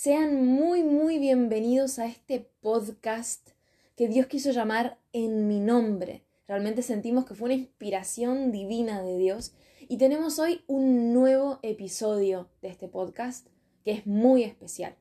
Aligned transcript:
Sean 0.00 0.46
muy, 0.46 0.84
muy 0.84 1.18
bienvenidos 1.18 1.98
a 1.98 2.06
este 2.06 2.48
podcast 2.60 3.48
que 3.96 4.06
Dios 4.06 4.28
quiso 4.28 4.52
llamar 4.52 5.00
en 5.12 5.48
mi 5.48 5.58
nombre. 5.58 6.22
Realmente 6.46 6.82
sentimos 6.82 7.24
que 7.24 7.34
fue 7.34 7.46
una 7.46 7.54
inspiración 7.54 8.52
divina 8.52 9.02
de 9.02 9.18
Dios 9.18 9.54
y 9.88 9.98
tenemos 9.98 10.38
hoy 10.38 10.62
un 10.68 11.12
nuevo 11.12 11.58
episodio 11.64 12.48
de 12.62 12.68
este 12.68 12.86
podcast 12.86 13.48
que 13.84 13.90
es 13.90 14.06
muy 14.06 14.44
especial. 14.44 14.94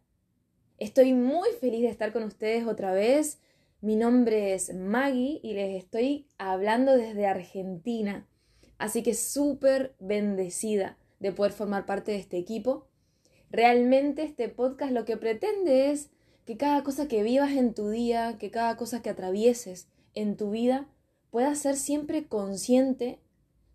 Estoy 0.80 1.14
muy 1.14 1.50
feliz 1.62 1.84
de 1.84 1.90
estar 1.90 2.12
con 2.12 2.24
ustedes 2.24 2.66
otra 2.66 2.92
vez. 2.92 3.40
Mi 3.82 3.96
nombre 3.96 4.56
es 4.56 4.74
Maggie 4.74 5.40
y 5.44 5.54
les 5.54 5.78
estoy 5.78 6.28
hablando 6.40 6.98
desde 6.98 7.28
Argentina. 7.28 8.28
Así 8.80 9.04
que 9.04 9.14
súper 9.14 9.96
bendecida 10.00 10.98
de 11.20 11.32
poder 11.32 11.52
formar 11.52 11.86
parte 11.86 12.14
de 12.14 12.18
este 12.18 12.40
equipo. 12.40 12.87
Realmente 13.50 14.24
este 14.24 14.50
podcast 14.50 14.92
lo 14.92 15.06
que 15.06 15.16
pretende 15.16 15.92
es 15.92 16.10
que 16.46 16.58
cada 16.58 16.84
cosa 16.84 17.08
que 17.08 17.24
vivas 17.24 17.52
en 17.52 17.74
tu 17.74 17.90
día, 17.90 18.38
que 18.38 18.52
cada 18.52 18.76
cosa 18.76 19.02
que 19.02 19.10
atravieses 19.10 19.88
en 20.14 20.36
tu 20.36 20.52
vida, 20.52 20.88
puedas 21.30 21.60
ser 21.60 21.76
siempre 21.76 22.28
consciente 22.28 23.20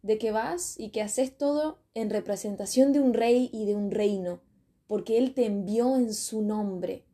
de 0.02 0.18
que 0.18 0.30
vas 0.30 0.78
y 0.78 0.90
que 0.90 1.00
haces 1.00 1.36
todo 1.36 1.78
en 1.94 2.10
representación 2.10 2.92
de 2.92 3.00
un 3.00 3.14
rey 3.14 3.48
y 3.52 3.66
de 3.66 3.74
un 3.74 3.90
reino, 3.90 4.42
porque 4.86 5.16
Él 5.16 5.32
te 5.32 5.46
envió 5.46 5.96
en 5.96 6.12
su 6.12 6.42
nombre. 6.42 7.06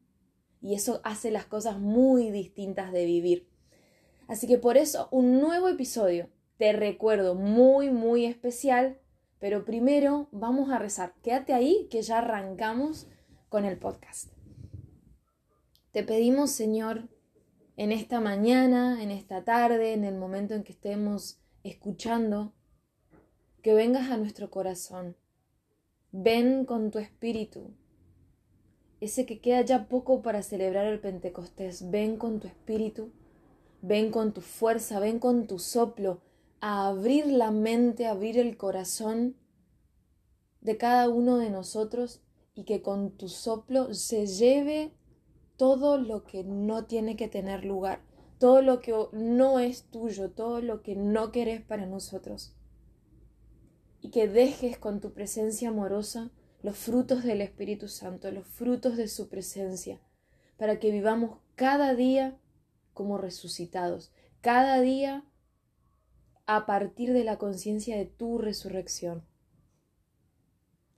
Y 0.61 0.75
eso 0.75 1.01
hace 1.05 1.31
las 1.31 1.45
cosas 1.45 1.79
muy 1.79 2.31
distintas 2.31 2.93
de 2.93 3.05
vivir. 3.05 3.49
Así 4.27 4.47
que 4.47 4.59
por 4.59 4.77
eso 4.77 5.09
un 5.11 5.41
nuevo 5.41 5.69
episodio, 5.69 6.29
te 6.57 6.73
recuerdo, 6.73 7.35
muy, 7.35 7.91
muy 7.91 8.25
especial, 8.25 8.99
pero 9.39 9.65
primero 9.65 10.29
vamos 10.33 10.71
a 10.71 10.79
rezar. 10.79 11.15
Quédate 11.23 11.55
ahí 11.55 11.89
que 11.91 12.03
ya 12.03 12.19
arrancamos 12.19 13.07
con 13.49 13.65
el 13.65 13.79
podcast. 13.79 14.33
Te 15.93 16.03
pedimos, 16.03 16.51
Señor, 16.51 17.09
en 17.77 17.93
esta 17.93 18.21
mañana, 18.21 19.03
en 19.03 19.11
esta 19.11 19.45
tarde, 19.45 19.93
en 19.93 20.05
el 20.05 20.17
momento 20.17 20.55
en 20.55 20.65
que 20.65 20.73
estemos 20.73 21.41
escuchando, 21.63 22.53
que 23.63 23.75
vengas 23.75 24.11
a 24.11 24.17
nuestro 24.17 24.51
corazón. 24.51 25.17
Ven 26.11 26.65
con 26.65 26.91
tu 26.91 26.99
espíritu. 26.99 27.75
Ese 29.01 29.27
que 29.27 29.41
queda 29.41 29.61
ya 29.61 29.89
poco 29.89 30.23
para 30.23 30.43
celebrar 30.43 30.87
el 30.87 31.01
Pentecostés. 31.01 31.91
Ven 31.91 32.17
con 32.17 32.41
tu 32.41 32.49
espíritu. 32.49 33.13
Ven 33.83 34.11
con 34.11 34.33
tu 34.33 34.41
fuerza. 34.41 34.99
Ven 34.99 35.19
con 35.19 35.47
tu 35.47 35.59
soplo 35.59 36.21
a 36.61 36.89
abrir 36.89 37.27
la 37.27 37.51
mente, 37.51 38.07
abrir 38.07 38.39
el 38.39 38.57
corazón 38.57 39.37
de 40.61 40.77
cada 40.77 41.09
uno 41.09 41.39
de 41.39 41.51
nosotros 41.51 42.23
y 42.55 42.65
que 42.65 42.83
con 42.83 43.13
tu 43.17 43.29
soplo 43.29 43.95
se 43.95 44.27
lleve 44.27 44.93
todo 45.57 45.99
lo 45.99 46.25
que 46.25 46.45
no 46.45 46.87
tiene 46.87 47.17
que 47.17 47.29
tener 47.29 47.65
lugar, 47.65 48.03
todo 48.39 48.63
lo 48.63 48.81
que 48.81 48.95
no 49.13 49.59
es 49.61 49.85
tuyo, 49.85 50.31
todo 50.31 50.61
lo 50.61 50.83
que 50.83 50.97
no 50.97 51.33
querés 51.33 51.63
para 51.63 51.87
nosotros. 51.87 52.55
Y 54.01 54.11
que 54.11 54.29
dejes 54.29 54.79
con 54.79 55.01
tu 55.01 55.13
presencia 55.13 55.71
amorosa 55.71 56.31
los 56.63 56.77
frutos 56.77 57.25
del 57.25 57.41
Espíritu 57.41 57.89
Santo, 57.89 58.31
los 58.31 58.47
frutos 58.47 58.97
de 58.97 59.09
su 59.09 59.29
presencia, 59.29 60.01
para 60.57 60.79
que 60.79 60.91
vivamos 60.91 61.39
cada 61.55 61.95
día 61.95 62.39
como 62.95 63.19
resucitados, 63.19 64.13
cada 64.41 64.81
día 64.81 65.25
a 66.49 66.65
partir 66.65 67.13
de 67.13 67.25
la 67.25 67.37
conciencia 67.37 67.99
de 67.99 68.07
tu 68.07 68.39
resurrección. 68.39 69.23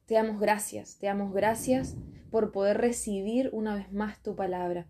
Te 0.07 0.15
damos 0.15 0.41
gracias, 0.41 0.97
te 0.99 1.07
damos 1.07 1.35
gracias 1.35 1.97
por 2.31 2.53
poder 2.53 2.79
recibir 2.79 3.51
una 3.53 3.75
vez 3.75 3.93
más 3.93 4.23
tu 4.23 4.37
palabra 4.37 4.87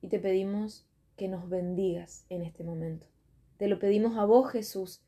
y 0.00 0.06
te 0.06 0.20
pedimos 0.20 0.86
que 1.16 1.26
nos 1.26 1.48
bendigas 1.48 2.24
en 2.28 2.42
este 2.42 2.62
momento. 2.62 3.08
Te 3.56 3.66
lo 3.66 3.80
pedimos 3.80 4.16
a 4.16 4.24
vos, 4.24 4.52
Jesús, 4.52 5.02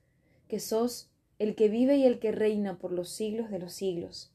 que 0.48 0.58
sos 0.58 1.08
el 1.38 1.54
que 1.54 1.68
vive 1.68 1.96
y 1.96 2.04
el 2.04 2.18
que 2.18 2.32
reina 2.32 2.76
por 2.78 2.90
los 2.90 3.10
siglos 3.10 3.48
de 3.48 3.60
los 3.60 3.72
siglos. 3.72 4.34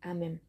Amén. 0.00 0.40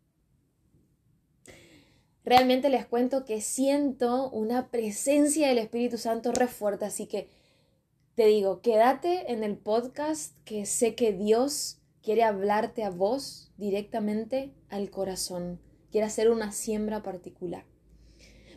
Realmente 2.23 2.69
les 2.69 2.85
cuento 2.85 3.25
que 3.25 3.41
siento 3.41 4.29
una 4.29 4.69
presencia 4.69 5.50
del 5.50 5.57
Espíritu 5.57 5.97
Santo 5.97 6.31
re 6.31 6.47
fuerte, 6.47 6.85
así 6.85 7.06
que 7.06 7.41
te 8.16 8.26
digo, 8.26 8.62
quédate 8.62 9.32
en 9.32 9.44
el 9.44 9.58
podcast 9.58 10.38
que 10.44 10.66
sé 10.66 10.96
que 10.96 11.14
Dios 11.14 11.82
quiere 12.02 12.24
hablarte 12.24 12.84
a 12.84 12.90
vos 12.90 13.54
directamente 13.58 14.54
al 14.70 14.90
corazón, 14.90 15.62
quiere 15.92 16.08
hacer 16.08 16.30
una 16.30 16.52
siembra 16.52 17.04
particular. 17.04 17.66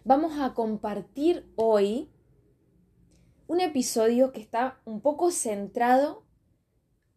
Vamos 0.05 0.39
a 0.41 0.55
compartir 0.55 1.51
hoy 1.57 2.11
un 3.47 3.61
episodio 3.61 4.33
que 4.33 4.41
está 4.41 4.81
un 4.85 5.01
poco 5.01 5.31
centrado 5.31 6.25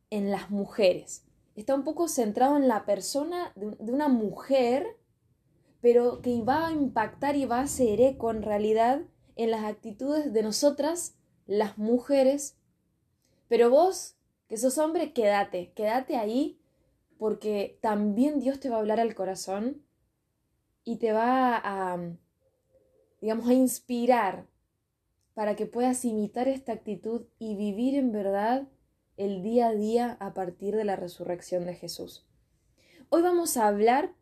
en 0.10 0.30
las 0.30 0.50
mujeres. 0.52 1.26
Está 1.56 1.74
un 1.74 1.84
poco 1.84 2.08
centrado 2.08 2.56
en 2.58 2.68
la 2.68 2.86
persona 2.86 3.52
de 3.56 3.92
una 3.92 4.10
mujer, 4.10 4.86
pero 5.82 6.22
que 6.22 6.42
va 6.44 6.68
a 6.68 6.72
impactar 6.72 7.36
y 7.36 7.46
va 7.46 7.60
a 7.60 7.64
hacer 7.64 8.00
eco 8.00 8.30
en 8.30 8.44
realidad 8.44 9.02
en 9.36 9.52
las 9.52 9.64
actitudes 9.64 10.34
de 10.34 10.44
nosotras 10.44 11.18
las 11.48 11.78
mujeres, 11.78 12.58
pero 13.48 13.70
vos, 13.70 14.16
que 14.48 14.58
sos 14.58 14.78
hombre, 14.78 15.14
quédate, 15.14 15.72
quédate 15.74 16.18
ahí, 16.18 16.60
porque 17.18 17.80
también 17.82 18.40
Dios 18.40 18.60
te 18.60 18.70
va 18.70 18.76
a 18.76 18.80
hablar 18.80 19.00
al 19.00 19.16
corazón 19.16 19.82
y 20.84 20.98
te 20.98 21.12
va 21.12 21.60
a, 21.64 22.00
digamos, 23.22 23.48
a 23.48 23.54
inspirar 23.54 24.46
para 25.34 25.56
que 25.56 25.66
puedas 25.66 26.04
imitar 26.06 26.48
esta 26.48 26.74
actitud 26.74 27.26
y 27.40 27.56
vivir 27.56 27.96
en 27.96 28.12
verdad 28.12 28.68
el 29.18 29.42
día 29.42 29.70
a 29.70 29.74
día 29.74 30.18
a 30.20 30.34
partir 30.34 30.76
de 30.76 30.84
la 30.84 30.96
resurrección 30.96 31.66
de 31.66 31.76
Jesús. 31.76 32.26
Hoy 33.10 33.22
vamos 33.22 33.56
a 33.56 33.68
hablar 33.68 34.14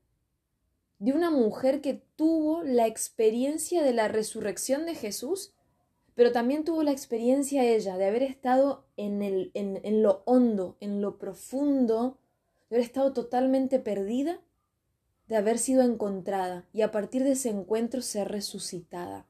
de 1.00 1.12
una 1.12 1.32
mujer 1.32 1.82
que 1.82 2.04
tuvo 2.16 2.64
la 2.64 2.88
experiencia 2.88 3.84
de 3.84 3.94
la 3.94 4.08
resurrección 4.08 4.86
de 4.86 4.96
Jesús 4.96 5.55
pero 6.16 6.32
también 6.32 6.64
tuvo 6.64 6.82
la 6.82 6.92
experiencia 6.92 7.64
ella 7.64 7.98
de 7.98 8.06
haber 8.06 8.24
estado 8.24 8.86
en, 8.98 9.22
el, 9.22 9.52
en, 9.54 9.80
en 9.84 10.02
lo 10.02 10.24
hondo, 10.26 10.78
en 10.80 11.02
lo 11.02 11.18
profundo, 11.18 12.18
de 12.70 12.78
haber 12.78 12.86
estado 12.86 13.14
totalmente 13.14 13.80
perdida, 13.80 14.40
de 15.28 15.36
haber 15.36 15.58
sido 15.58 15.84
encontrada 15.84 16.66
y 16.74 16.82
a 16.82 16.92
partir 16.92 17.24
de 17.24 17.32
ese 17.32 17.50
encuentro 17.50 18.02
ser 18.02 18.30
resucitada. 18.30 19.28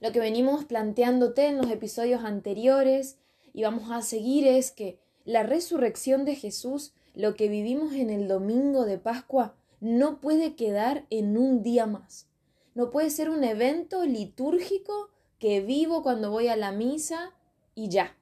Lo 0.00 0.12
que 0.12 0.20
venimos 0.20 0.64
planteándote 0.66 1.46
en 1.46 1.56
los 1.56 1.70
episodios 1.70 2.22
anteriores 2.24 3.18
y 3.54 3.62
vamos 3.62 3.90
a 3.90 4.02
seguir 4.02 4.46
es 4.46 4.70
que 4.70 4.98
la 5.24 5.42
resurrección 5.42 6.24
de 6.24 6.36
Jesús, 6.36 6.92
lo 7.14 7.34
que 7.34 7.48
vivimos 7.48 7.94
en 7.94 8.10
el 8.10 8.28
domingo 8.28 8.84
de 8.84 8.98
Pascua, 8.98 9.56
no 9.80 10.20
puede 10.20 10.54
quedar 10.54 11.06
en 11.10 11.38
un 11.38 11.62
día 11.62 11.86
más. 11.86 12.28
No 12.74 12.90
puede 12.90 13.08
ser 13.08 13.30
un 13.30 13.42
evento 13.42 14.04
litúrgico 14.04 15.10
que 15.38 15.60
vivo 15.60 16.02
cuando 16.02 16.30
voy 16.30 16.48
a 16.48 16.56
la 16.56 16.72
misa 16.72 17.34
y 17.74 17.88
ya. 17.88 18.16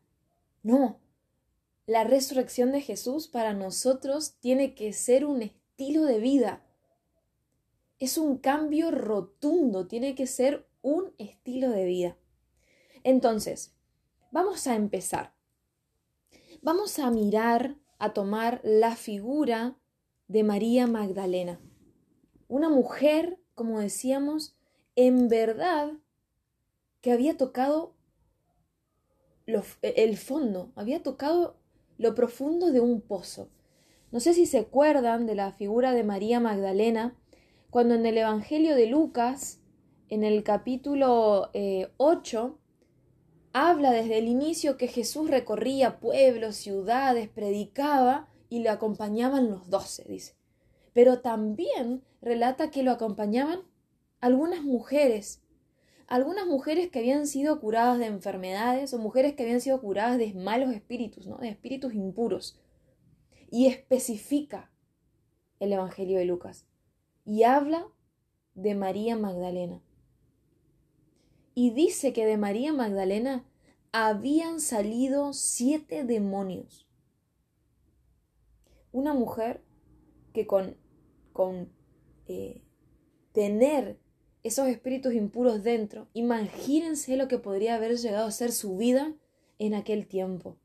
No, 0.62 1.00
la 1.86 2.04
resurrección 2.04 2.72
de 2.72 2.80
Jesús 2.80 3.28
para 3.28 3.52
nosotros 3.52 4.36
tiene 4.40 4.74
que 4.74 4.92
ser 4.94 5.26
un 5.26 5.42
estilo 5.42 6.04
de 6.04 6.18
vida. 6.18 6.64
Es 7.98 8.16
un 8.16 8.38
cambio 8.38 8.90
rotundo, 8.90 9.86
tiene 9.86 10.14
que 10.14 10.26
ser 10.26 10.66
un 10.80 11.12
estilo 11.18 11.70
de 11.70 11.84
vida. 11.84 12.16
Entonces, 13.02 13.74
vamos 14.30 14.66
a 14.66 14.76
empezar. 14.76 15.34
Vamos 16.62 16.98
a 16.98 17.10
mirar, 17.10 17.76
a 17.98 18.14
tomar 18.14 18.62
la 18.64 18.96
figura 18.96 19.76
de 20.26 20.42
María 20.42 20.86
Magdalena. 20.86 21.60
Una 22.48 22.70
mujer, 22.70 23.38
como 23.54 23.80
decíamos, 23.80 24.56
en 24.96 25.28
verdad 25.28 25.92
que 27.04 27.12
había 27.12 27.36
tocado 27.36 27.92
el 29.82 30.16
fondo, 30.16 30.72
había 30.74 31.02
tocado 31.02 31.58
lo 31.98 32.14
profundo 32.14 32.72
de 32.72 32.80
un 32.80 33.02
pozo. 33.02 33.50
No 34.10 34.20
sé 34.20 34.32
si 34.32 34.46
se 34.46 34.60
acuerdan 34.60 35.26
de 35.26 35.34
la 35.34 35.52
figura 35.52 35.92
de 35.92 36.02
María 36.02 36.40
Magdalena 36.40 37.14
Cuando 37.68 37.94
en 37.94 38.06
el 38.06 38.16
Evangelio 38.16 38.74
de 38.74 38.86
Lucas, 38.86 39.60
en 40.08 40.24
el 40.24 40.44
capítulo 40.44 41.50
8, 41.52 41.52
eh, 41.52 42.52
habla 43.52 43.90
desde 43.90 44.16
el 44.16 44.26
inicio 44.26 44.78
que 44.78 44.88
Jesús 44.88 45.28
recorría 45.28 46.00
pueblos, 46.00 46.56
ciudades, 46.56 47.28
predicaba 47.28 48.30
y 48.48 48.60
le 48.60 48.70
acompañaban 48.70 49.50
los 49.50 49.68
doce, 49.68 50.06
dice. 50.08 50.36
Pero 50.94 51.20
también 51.20 52.02
relata 52.22 52.70
que 52.70 52.82
lo 52.82 52.92
acompañaban 52.92 53.60
algunas 54.22 54.62
mujeres, 54.62 55.43
algunas 56.14 56.46
mujeres 56.46 56.90
que 56.90 57.00
habían 57.00 57.26
sido 57.26 57.58
curadas 57.58 57.98
de 57.98 58.06
enfermedades 58.06 58.94
o 58.94 58.98
mujeres 58.98 59.34
que 59.34 59.42
habían 59.42 59.60
sido 59.60 59.80
curadas 59.80 60.16
de 60.16 60.32
malos 60.32 60.72
espíritus, 60.72 61.26
¿no? 61.26 61.38
de 61.38 61.48
espíritus 61.48 61.92
impuros. 61.92 62.56
Y 63.50 63.66
especifica 63.66 64.70
el 65.58 65.72
Evangelio 65.72 66.16
de 66.16 66.24
Lucas 66.24 66.68
y 67.24 67.42
habla 67.42 67.88
de 68.54 68.76
María 68.76 69.16
Magdalena. 69.16 69.82
Y 71.52 71.70
dice 71.70 72.12
que 72.12 72.26
de 72.26 72.36
María 72.36 72.72
Magdalena 72.72 73.44
habían 73.90 74.60
salido 74.60 75.32
siete 75.32 76.04
demonios. 76.04 76.86
Una 78.92 79.14
mujer 79.14 79.64
que 80.32 80.46
con, 80.46 80.76
con 81.32 81.72
eh, 82.28 82.62
tener 83.32 83.98
esos 84.44 84.68
espíritus 84.68 85.14
impuros 85.14 85.62
dentro, 85.64 86.06
imagínense 86.12 87.16
lo 87.16 87.28
que 87.28 87.38
podría 87.38 87.74
haber 87.74 87.96
llegado 87.96 88.26
a 88.26 88.30
ser 88.30 88.52
su 88.52 88.76
vida 88.76 89.14
en 89.58 89.72
aquel 89.74 90.06
tiempo. 90.06 90.58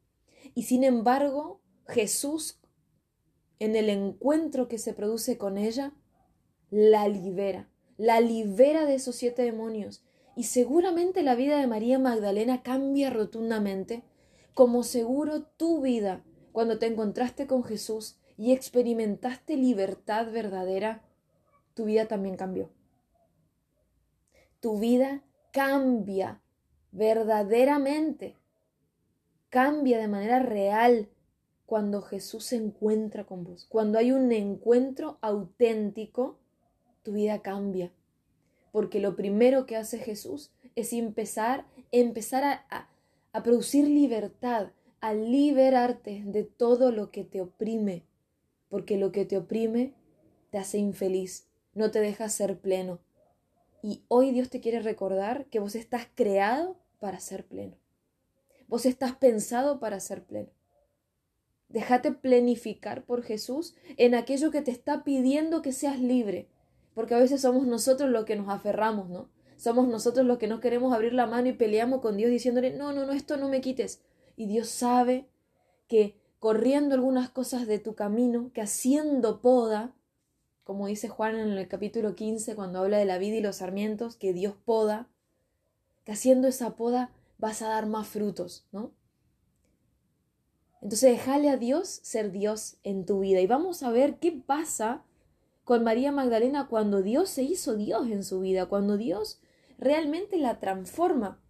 Y 0.54 0.64
sin 0.64 0.84
embargo, 0.84 1.62
Jesús, 1.88 2.60
en 3.58 3.78
el 3.78 3.90
encuentro 3.90 4.68
que 4.68 4.78
se 4.78 4.94
produce 4.94 5.38
con 5.38 5.58
ella, 5.58 5.94
la 6.70 7.08
libera, 7.08 7.70
la 7.98 8.20
libera 8.20 8.86
de 8.86 8.96
esos 8.96 9.16
siete 9.16 9.44
demonios. 9.44 10.04
Y 10.36 10.44
seguramente 10.44 11.24
la 11.24 11.36
vida 11.36 11.58
de 11.58 11.68
María 11.68 12.00
Magdalena 12.00 12.62
cambia 12.62 13.10
rotundamente, 13.10 14.04
como 14.54 14.84
seguro 14.84 15.44
tu 15.44 15.82
vida 15.82 16.24
cuando 16.52 16.80
te 16.80 16.88
encontraste 16.88 17.48
con 17.48 17.64
Jesús 17.64 18.20
y 18.38 18.52
experimentaste 18.52 19.56
libertad 19.56 20.32
verdadera, 20.32 21.02
tu 21.74 21.86
vida 21.86 22.08
también 22.08 22.36
cambió. 22.36 22.70
Tu 24.60 24.80
vida 24.80 25.24
cambia 25.52 26.42
verdaderamente, 26.92 28.38
cambia 29.50 30.00
de 30.00 30.08
manera 30.08 30.40
real 30.40 31.10
cuando 31.66 32.02
Jesús 32.02 32.46
se 32.46 32.56
encuentra 32.56 33.26
con 33.26 33.44
vos, 33.44 33.66
cuando 33.70 34.00
hay 34.00 34.12
un 34.12 34.32
encuentro 34.32 35.18
auténtico 35.22 36.40
tu 37.04 37.14
vida 37.14 37.42
cambia. 37.42 37.92
Porque 38.72 39.00
lo 39.00 39.16
primero 39.16 39.66
que 39.66 39.76
hace 39.76 39.98
Jesús 39.98 40.52
es 40.76 40.94
empezar, 40.94 41.66
empezar 41.92 42.44
a, 42.44 42.90
a 43.32 43.44
producir 43.44 43.88
libertad, 43.88 44.72
a 45.02 45.14
liberarte 45.14 46.24
de 46.26 46.44
todo 46.44 46.92
lo 46.92 47.12
que 47.12 47.24
te 47.24 47.42
oprime. 47.42 48.06
Porque 48.70 48.98
lo 48.98 49.12
que 49.12 49.26
te 49.26 49.38
oprime 49.38 49.94
te 50.52 50.58
hace 50.58 50.78
infeliz, 50.78 51.48
no 51.74 51.90
te 51.92 52.00
deja 52.00 52.30
ser 52.30 52.60
pleno. 52.60 53.00
Y 53.82 54.04
hoy 54.08 54.32
Dios 54.32 54.50
te 54.50 54.60
quiere 54.60 54.80
recordar 54.80 55.46
que 55.46 55.60
vos 55.60 55.76
estás 55.76 56.08
creado 56.16 56.78
para 57.00 57.20
ser 57.20 57.46
pleno. 57.46 57.78
Vos 58.68 58.86
estás 58.86 59.16
pensado 59.16 59.80
para 59.80 60.00
ser 60.00 60.24
pleno. 60.24 60.50
Déjate 61.70 62.12
plenificar 62.12 63.06
por 63.06 63.24
Jesús 63.24 63.76
en 63.98 64.16
aquello 64.16 64.52
que 64.52 64.62
te 64.62 64.72
está 64.72 65.04
pidiendo 65.04 65.62
que 65.62 65.72
seas 65.72 66.00
libre, 66.00 66.50
porque 66.94 67.14
a 67.14 67.20
veces 67.20 67.42
somos 67.42 67.68
nosotros 67.68 68.10
los 68.10 68.26
que 68.26 68.36
nos 68.36 68.50
aferramos, 68.50 69.10
¿no? 69.10 69.30
Somos 69.56 69.88
nosotros 69.88 70.26
los 70.26 70.38
que 70.38 70.48
no 70.48 70.60
queremos 70.60 70.94
abrir 70.94 71.14
la 71.14 71.28
mano 71.28 71.50
y 71.50 71.54
peleamos 71.54 72.02
con 72.02 72.18
Dios 72.18 72.32
diciéndole, 72.32 72.72
no, 72.72 72.94
no, 72.94 73.06
no, 73.06 73.12
esto 73.12 73.38
no 73.38 73.50
me 73.50 73.62
quites. 73.62 74.02
Y 74.36 74.48
Dios 74.48 74.70
sabe 74.70 75.28
que 75.88 76.16
corriendo 76.40 76.96
algunas 76.96 77.30
cosas 77.30 77.68
de 77.68 77.78
tu 77.78 77.94
camino, 77.94 78.52
que 78.54 78.62
haciendo 78.62 79.42
poda, 79.42 79.94
como 80.70 80.86
dice 80.86 81.10
Juan 81.10 81.36
en 81.36 81.58
el 81.58 81.68
capítulo 81.68 82.14
15 82.14 82.54
cuando 82.54 82.78
habla 82.78 83.00
de 83.00 83.06
la 83.06 83.18
vida 83.18 83.38
y 83.38 83.42
los 83.42 83.56
sarmientos, 83.56 84.16
que 84.16 84.34
Dios 84.34 84.54
poda, 84.66 85.10
que 86.04 86.12
haciendo 86.12 86.48
esa 86.48 86.76
poda 86.76 87.12
vas 87.40 87.64
a 87.64 87.70
dar 87.70 87.88
más 87.88 88.08
frutos, 88.08 88.68
¿no? 88.72 88.92
Entonces 90.84 91.10
déjale 91.10 91.50
a 91.50 91.58
Dios 91.58 91.90
ser 92.04 92.32
Dios 92.32 92.78
en 92.84 93.08
tu 93.08 93.22
vida 93.22 93.42
y 93.42 93.48
vamos 93.48 93.82
a 93.82 93.90
ver 93.90 94.20
qué 94.20 94.32
pasa 94.32 95.04
con 95.64 95.84
María 95.84 96.12
Magdalena 96.12 96.68
cuando 96.68 97.02
Dios 97.02 97.32
se 97.32 97.42
hizo 97.42 97.76
Dios 97.76 98.08
en 98.12 98.24
su 98.24 98.40
vida, 98.40 98.68
cuando 98.68 98.96
Dios 98.96 99.42
realmente 99.80 100.38
la 100.38 100.60
transforma. 100.60 101.42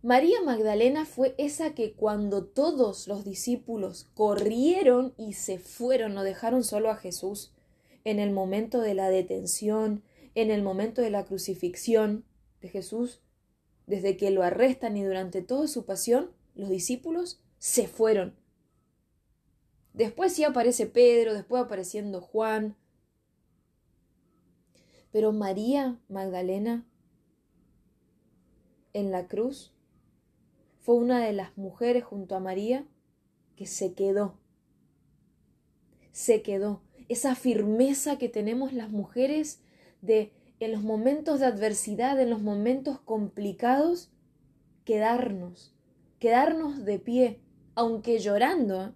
María 0.00 0.40
Magdalena 0.42 1.04
fue 1.04 1.34
esa 1.36 1.74
que 1.74 1.92
cuando 1.92 2.46
todos 2.46 3.06
los 3.08 3.26
discípulos 3.26 4.06
corrieron 4.14 5.12
y 5.18 5.34
se 5.34 5.58
fueron, 5.58 6.14
no 6.14 6.22
dejaron 6.22 6.64
solo 6.64 6.90
a 6.90 6.96
Jesús, 6.96 7.53
en 8.04 8.18
el 8.18 8.30
momento 8.30 8.80
de 8.80 8.94
la 8.94 9.08
detención, 9.08 10.02
en 10.34 10.50
el 10.50 10.62
momento 10.62 11.02
de 11.02 11.10
la 11.10 11.24
crucifixión 11.24 12.24
de 12.60 12.68
Jesús, 12.68 13.20
desde 13.86 14.16
que 14.16 14.30
lo 14.30 14.42
arrestan 14.42 14.96
y 14.96 15.02
durante 15.02 15.42
toda 15.42 15.66
su 15.68 15.84
pasión, 15.84 16.30
los 16.54 16.68
discípulos 16.68 17.40
se 17.58 17.88
fueron. 17.88 18.36
Después 19.92 20.32
sí 20.32 20.44
aparece 20.44 20.86
Pedro, 20.86 21.34
después 21.34 21.62
apareciendo 21.62 22.20
Juan. 22.20 22.76
Pero 25.12 25.32
María 25.32 26.00
Magdalena 26.08 26.84
en 28.92 29.10
la 29.12 29.28
cruz 29.28 29.72
fue 30.80 30.96
una 30.96 31.24
de 31.24 31.32
las 31.32 31.56
mujeres 31.56 32.04
junto 32.04 32.34
a 32.34 32.40
María 32.40 32.86
que 33.56 33.66
se 33.66 33.94
quedó. 33.94 34.36
Se 36.12 36.42
quedó. 36.42 36.82
Esa 37.08 37.34
firmeza 37.34 38.18
que 38.18 38.28
tenemos 38.28 38.72
las 38.72 38.90
mujeres 38.90 39.60
de 40.00 40.32
en 40.60 40.72
los 40.72 40.82
momentos 40.82 41.40
de 41.40 41.46
adversidad, 41.46 42.20
en 42.20 42.30
los 42.30 42.40
momentos 42.40 43.00
complicados, 43.00 44.10
quedarnos, 44.84 45.74
quedarnos 46.18 46.84
de 46.84 46.98
pie, 46.98 47.40
aunque 47.74 48.18
llorando, 48.18 48.82
¿eh? 48.82 48.92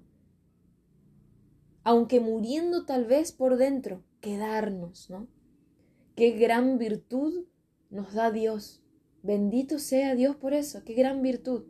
aunque 1.84 2.20
muriendo 2.20 2.84
tal 2.84 3.04
vez 3.04 3.32
por 3.32 3.56
dentro, 3.56 4.02
quedarnos, 4.20 5.10
¿no? 5.10 5.26
Qué 6.14 6.32
gran 6.32 6.78
virtud 6.78 7.44
nos 7.90 8.14
da 8.14 8.30
Dios. 8.30 8.82
Bendito 9.22 9.78
sea 9.78 10.14
Dios 10.14 10.36
por 10.36 10.54
eso, 10.54 10.84
qué 10.84 10.94
gran 10.94 11.22
virtud. 11.22 11.64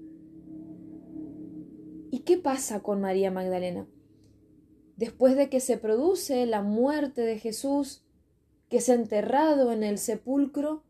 ¿Y 2.11 2.21
qué 2.21 2.39
pasa 2.39 2.81
con 2.81 3.01
María 3.01 3.31
Magdalena? 3.31 3.87
Después 4.99 5.35
de 5.35 5.49
que 5.49 5.61
se 5.61 5.79
produce 5.79 6.45
la 6.45 6.61
muerte 6.61 7.23
de 7.23 7.39
Jesús, 7.39 8.05
que 8.69 8.77
es 8.77 8.91
enterrado 8.91 9.73
en 9.73 9.83
el 9.83 9.97
sepulcro, 9.97 10.85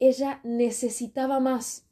ella 0.00 0.40
necesitaba 0.42 1.38
más. 1.38 1.86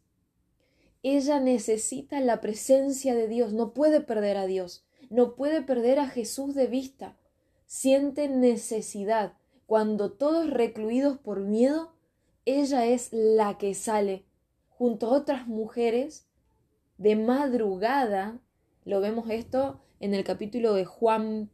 Ella 1.05 1.39
necesita 1.39 2.21
la 2.21 2.41
presencia 2.41 3.15
de 3.15 3.29
Dios, 3.29 3.53
no 3.53 3.73
puede 3.73 4.01
perder 4.01 4.37
a 4.37 4.47
Dios 4.47 4.85
no 5.13 5.35
puede 5.35 5.61
perder 5.61 5.99
a 5.99 6.09
Jesús 6.09 6.55
de 6.55 6.67
vista. 6.67 7.19
Siente 7.67 8.29
necesidad. 8.29 9.35
Cuando 9.67 10.11
todos 10.13 10.49
recluidos 10.49 11.19
por 11.19 11.41
miedo, 11.41 11.93
ella 12.47 12.87
es 12.87 13.13
la 13.13 13.59
que 13.59 13.75
sale, 13.75 14.25
junto 14.71 15.09
a 15.09 15.19
otras 15.19 15.47
mujeres, 15.47 16.27
de 16.97 17.17
madrugada. 17.17 18.41
Lo 18.87 19.03
vemos 19.03 19.29
esto 19.29 19.83
en 20.03 20.15
el 20.15 20.25
capítulo 20.25 20.75
de 20.75 20.85
Juan, 20.85 21.49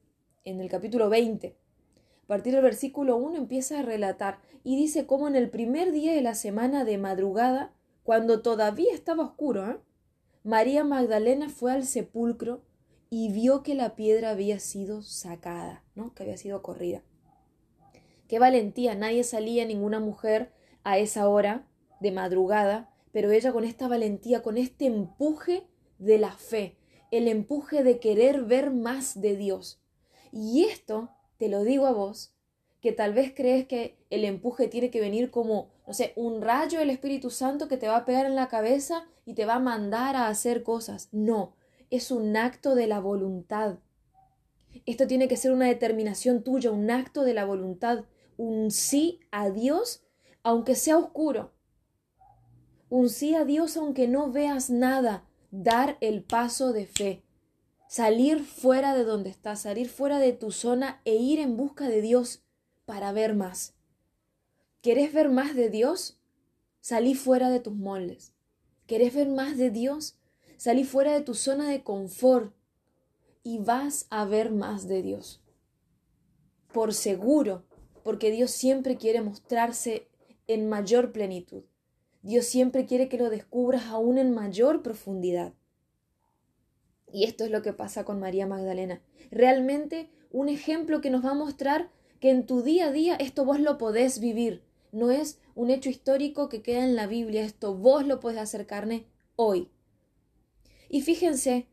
en 0.46 0.62
el 0.62 0.70
capítulo 0.70 1.10
20. 1.10 1.48
A 1.48 2.26
partir 2.26 2.54
del 2.54 2.62
versículo 2.62 3.18
1 3.18 3.36
empieza 3.36 3.78
a 3.78 3.82
relatar 3.82 4.40
y 4.64 4.74
dice 4.74 5.06
cómo 5.06 5.28
en 5.28 5.36
el 5.36 5.50
primer 5.50 5.92
día 5.92 6.14
de 6.14 6.22
la 6.22 6.34
semana 6.34 6.86
de 6.86 6.96
madrugada, 6.96 7.74
cuando 8.04 8.40
todavía 8.40 8.94
estaba 8.94 9.22
oscuro, 9.22 9.70
¿eh? 9.70 9.76
María 10.44 10.82
Magdalena 10.82 11.50
fue 11.50 11.72
al 11.72 11.84
sepulcro 11.84 12.62
y 13.10 13.30
vio 13.30 13.62
que 13.62 13.74
la 13.74 13.94
piedra 13.94 14.30
había 14.30 14.60
sido 14.60 15.02
sacada, 15.02 15.84
¿no? 15.94 16.14
que 16.14 16.22
había 16.22 16.38
sido 16.38 16.62
corrida. 16.62 17.02
Qué 18.28 18.38
valentía, 18.38 18.94
nadie 18.94 19.24
salía, 19.24 19.66
ninguna 19.66 20.00
mujer 20.00 20.52
a 20.84 20.96
esa 20.96 21.28
hora 21.28 21.68
de 22.00 22.12
madrugada, 22.12 22.94
pero 23.12 23.30
ella 23.30 23.52
con 23.52 23.64
esta 23.64 23.88
valentía, 23.88 24.42
con 24.42 24.56
este 24.56 24.86
empuje 24.86 25.66
de 25.98 26.16
la 26.16 26.32
fe, 26.32 26.77
el 27.10 27.28
empuje 27.28 27.82
de 27.82 27.98
querer 27.98 28.44
ver 28.44 28.70
más 28.70 29.20
de 29.20 29.36
Dios. 29.36 29.80
Y 30.32 30.64
esto, 30.64 31.10
te 31.38 31.48
lo 31.48 31.64
digo 31.64 31.86
a 31.86 31.92
vos, 31.92 32.34
que 32.80 32.92
tal 32.92 33.12
vez 33.12 33.32
crees 33.34 33.66
que 33.66 33.98
el 34.10 34.24
empuje 34.24 34.68
tiene 34.68 34.90
que 34.90 35.00
venir 35.00 35.30
como, 35.30 35.70
no 35.86 35.94
sé, 35.94 36.12
un 36.16 36.40
rayo 36.40 36.78
del 36.78 36.90
Espíritu 36.90 37.30
Santo 37.30 37.68
que 37.68 37.76
te 37.76 37.88
va 37.88 37.96
a 37.96 38.04
pegar 38.04 38.26
en 38.26 38.36
la 38.36 38.48
cabeza 38.48 39.06
y 39.24 39.34
te 39.34 39.44
va 39.44 39.54
a 39.54 39.60
mandar 39.60 40.16
a 40.16 40.28
hacer 40.28 40.62
cosas. 40.62 41.08
No, 41.12 41.56
es 41.90 42.10
un 42.10 42.36
acto 42.36 42.74
de 42.74 42.86
la 42.86 43.00
voluntad. 43.00 43.78
Esto 44.86 45.06
tiene 45.06 45.28
que 45.28 45.36
ser 45.36 45.52
una 45.52 45.66
determinación 45.66 46.42
tuya, 46.42 46.70
un 46.70 46.90
acto 46.90 47.24
de 47.24 47.34
la 47.34 47.44
voluntad, 47.44 48.04
un 48.36 48.70
sí 48.70 49.20
a 49.30 49.50
Dios, 49.50 50.04
aunque 50.42 50.74
sea 50.74 50.98
oscuro. 50.98 51.52
Un 52.90 53.10
sí 53.10 53.34
a 53.34 53.44
Dios 53.44 53.76
aunque 53.76 54.08
no 54.08 54.30
veas 54.30 54.70
nada. 54.70 55.27
Dar 55.50 55.96
el 56.00 56.22
paso 56.22 56.72
de 56.72 56.86
fe. 56.86 57.22
Salir 57.88 58.44
fuera 58.44 58.94
de 58.94 59.04
donde 59.04 59.30
estás, 59.30 59.62
salir 59.62 59.88
fuera 59.88 60.18
de 60.18 60.32
tu 60.32 60.52
zona 60.52 61.00
e 61.04 61.14
ir 61.16 61.38
en 61.38 61.56
busca 61.56 61.88
de 61.88 62.02
Dios 62.02 62.42
para 62.84 63.12
ver 63.12 63.34
más. 63.34 63.74
¿Querés 64.82 65.12
ver 65.12 65.30
más 65.30 65.56
de 65.56 65.70
Dios? 65.70 66.18
Salí 66.80 67.14
fuera 67.14 67.50
de 67.50 67.60
tus 67.60 67.74
moldes. 67.74 68.34
¿Querés 68.86 69.14
ver 69.14 69.28
más 69.28 69.56
de 69.56 69.70
Dios? 69.70 70.18
Salí 70.58 70.84
fuera 70.84 71.12
de 71.12 71.22
tu 71.22 71.34
zona 71.34 71.68
de 71.68 71.82
confort 71.82 72.54
y 73.42 73.58
vas 73.58 74.06
a 74.10 74.24
ver 74.24 74.50
más 74.50 74.86
de 74.86 75.02
Dios. 75.02 75.42
Por 76.72 76.92
seguro, 76.92 77.64
porque 78.04 78.30
Dios 78.30 78.50
siempre 78.50 78.96
quiere 78.96 79.22
mostrarse 79.22 80.08
en 80.46 80.68
mayor 80.68 81.12
plenitud. 81.12 81.64
Dios 82.28 82.44
siempre 82.44 82.84
quiere 82.84 83.08
que 83.08 83.16
lo 83.16 83.30
descubras 83.30 83.86
aún 83.86 84.18
en 84.18 84.34
mayor 84.34 84.82
profundidad. 84.82 85.54
Y 87.10 87.24
esto 87.24 87.46
es 87.46 87.50
lo 87.50 87.62
que 87.62 87.72
pasa 87.72 88.04
con 88.04 88.20
María 88.20 88.46
Magdalena. 88.46 89.00
Realmente 89.30 90.10
un 90.30 90.50
ejemplo 90.50 91.00
que 91.00 91.08
nos 91.08 91.24
va 91.24 91.30
a 91.30 91.34
mostrar 91.34 91.90
que 92.20 92.28
en 92.28 92.44
tu 92.44 92.60
día 92.60 92.88
a 92.88 92.92
día 92.92 93.14
esto 93.14 93.46
vos 93.46 93.60
lo 93.60 93.78
podés 93.78 94.20
vivir. 94.20 94.62
No 94.92 95.10
es 95.10 95.38
un 95.54 95.70
hecho 95.70 95.88
histórico 95.88 96.50
que 96.50 96.60
queda 96.60 96.84
en 96.84 96.96
la 96.96 97.06
Biblia, 97.06 97.44
esto 97.44 97.74
vos 97.74 98.06
lo 98.06 98.20
podés 98.20 98.40
hacer 98.40 98.66
carne 98.66 99.06
hoy. 99.34 99.70
Y 100.90 101.00
fíjense, 101.00 101.66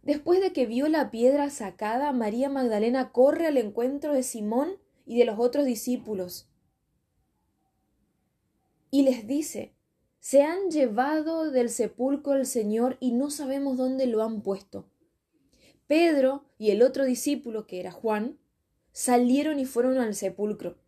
después 0.00 0.40
de 0.40 0.54
que 0.54 0.64
vio 0.64 0.88
la 0.88 1.10
piedra 1.10 1.50
sacada, 1.50 2.12
María 2.12 2.48
Magdalena 2.48 3.12
corre 3.12 3.46
al 3.46 3.58
encuentro 3.58 4.14
de 4.14 4.22
Simón 4.22 4.78
y 5.04 5.18
de 5.18 5.26
los 5.26 5.38
otros 5.38 5.66
discípulos. 5.66 6.49
Y 8.90 9.02
les 9.02 9.26
dice, 9.26 9.74
se 10.18 10.42
han 10.42 10.70
llevado 10.70 11.50
del 11.50 11.70
sepulcro 11.70 12.34
el 12.34 12.46
Señor 12.46 12.96
y 13.00 13.12
no 13.12 13.30
sabemos 13.30 13.76
dónde 13.76 14.06
lo 14.06 14.22
han 14.22 14.42
puesto. 14.42 14.86
Pedro 15.86 16.44
y 16.58 16.70
el 16.70 16.82
otro 16.82 17.04
discípulo, 17.04 17.66
que 17.66 17.80
era 17.80 17.90
Juan, 17.90 18.38
salieron 18.92 19.58
y 19.58 19.64
fueron 19.64 19.98
al 19.98 20.14
sepulcro. 20.14 20.78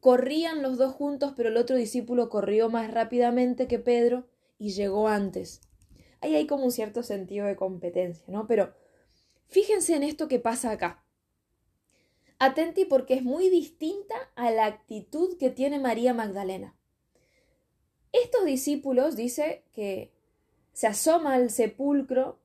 Corrían 0.00 0.62
los 0.62 0.78
dos 0.78 0.92
juntos, 0.92 1.32
pero 1.36 1.48
el 1.48 1.56
otro 1.56 1.76
discípulo 1.76 2.28
corrió 2.28 2.70
más 2.70 2.92
rápidamente 2.92 3.66
que 3.66 3.78
Pedro 3.78 4.28
y 4.58 4.70
llegó 4.70 5.08
antes. 5.08 5.60
Ahí 6.20 6.34
hay 6.34 6.46
como 6.46 6.64
un 6.64 6.72
cierto 6.72 7.02
sentido 7.02 7.46
de 7.46 7.56
competencia, 7.56 8.24
¿no? 8.28 8.46
Pero 8.46 8.74
fíjense 9.46 9.96
en 9.96 10.02
esto 10.02 10.28
que 10.28 10.38
pasa 10.38 10.70
acá. 10.70 11.04
Atenti 12.38 12.84
porque 12.84 13.14
es 13.14 13.24
muy 13.24 13.48
distinta 13.50 14.14
a 14.36 14.50
la 14.52 14.66
actitud 14.66 15.36
que 15.38 15.50
tiene 15.50 15.80
María 15.80 16.14
Magdalena. 16.14 16.77
Estos 18.12 18.44
discípulos, 18.44 19.16
dice 19.16 19.64
que 19.72 20.12
se 20.72 20.86
asoma 20.86 21.34
al 21.34 21.50
sepulcro, 21.50 22.38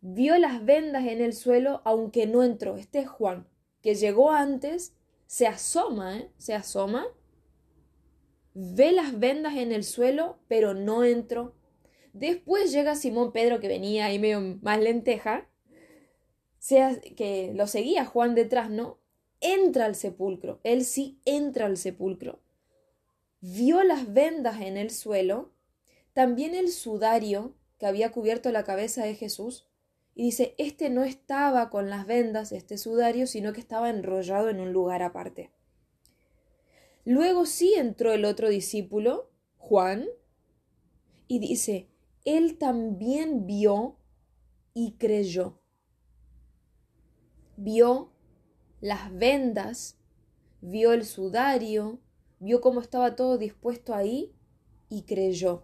vio 0.00 0.38
las 0.38 0.64
vendas 0.64 1.06
en 1.06 1.20
el 1.20 1.32
suelo, 1.32 1.82
aunque 1.84 2.26
no 2.26 2.42
entró. 2.42 2.76
Este 2.76 3.00
es 3.00 3.08
Juan, 3.08 3.46
que 3.82 3.94
llegó 3.94 4.30
antes, 4.30 4.94
se 5.26 5.46
asoma, 5.46 6.18
¿eh? 6.18 6.30
se 6.38 6.54
asoma, 6.54 7.06
ve 8.54 8.92
las 8.92 9.18
vendas 9.18 9.56
en 9.56 9.72
el 9.72 9.84
suelo, 9.84 10.38
pero 10.48 10.74
no 10.74 11.04
entró. 11.04 11.54
Después 12.12 12.72
llega 12.72 12.96
Simón 12.96 13.32
Pedro, 13.32 13.60
que 13.60 13.68
venía 13.68 14.06
ahí 14.06 14.18
medio 14.18 14.40
más 14.62 14.80
lenteja, 14.80 15.48
que 17.16 17.52
lo 17.54 17.66
seguía 17.66 18.04
Juan 18.04 18.34
detrás, 18.34 18.70
¿no? 18.70 18.98
Entra 19.40 19.86
al 19.86 19.94
sepulcro, 19.94 20.60
él 20.64 20.84
sí 20.84 21.18
entra 21.24 21.66
al 21.66 21.76
sepulcro. 21.76 22.40
Vio 23.40 23.82
las 23.82 24.12
vendas 24.12 24.60
en 24.60 24.76
el 24.76 24.90
suelo, 24.90 25.52
también 26.12 26.54
el 26.54 26.70
sudario 26.70 27.54
que 27.78 27.86
había 27.86 28.12
cubierto 28.12 28.52
la 28.52 28.64
cabeza 28.64 29.04
de 29.04 29.14
Jesús, 29.14 29.66
y 30.14 30.24
dice, 30.24 30.54
este 30.58 30.90
no 30.90 31.04
estaba 31.04 31.70
con 31.70 31.88
las 31.88 32.06
vendas, 32.06 32.52
este 32.52 32.76
sudario, 32.76 33.26
sino 33.26 33.52
que 33.52 33.60
estaba 33.60 33.88
enrollado 33.88 34.50
en 34.50 34.60
un 34.60 34.72
lugar 34.72 35.02
aparte. 35.02 35.50
Luego 37.04 37.46
sí 37.46 37.74
entró 37.74 38.12
el 38.12 38.24
otro 38.24 38.48
discípulo, 38.48 39.30
Juan, 39.56 40.06
y 41.26 41.38
dice, 41.38 41.88
él 42.24 42.58
también 42.58 43.46
vio 43.46 43.96
y 44.74 44.96
creyó 44.98 45.60
vio 47.60 48.10
las 48.80 49.12
vendas, 49.14 49.98
vio 50.62 50.92
el 50.92 51.04
sudario, 51.04 52.00
vio 52.40 52.60
cómo 52.60 52.80
estaba 52.80 53.14
todo 53.14 53.38
dispuesto 53.38 53.94
ahí 53.94 54.34
y 54.88 55.02
creyó. 55.02 55.62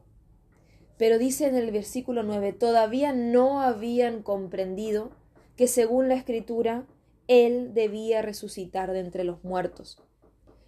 Pero 0.97 1.19
dice 1.19 1.49
en 1.49 1.57
el 1.57 1.73
versículo 1.73 2.23
9, 2.23 2.53
todavía 2.53 3.13
no 3.13 3.61
habían 3.61 4.23
comprendido 4.23 5.11
que 5.57 5.67
según 5.67 6.09
la 6.09 6.15
escritura, 6.15 6.87
Él 7.27 7.75
debía 7.75 8.23
resucitar 8.23 8.93
de 8.93 9.01
entre 9.01 9.25
los 9.25 9.43
muertos. 9.43 9.99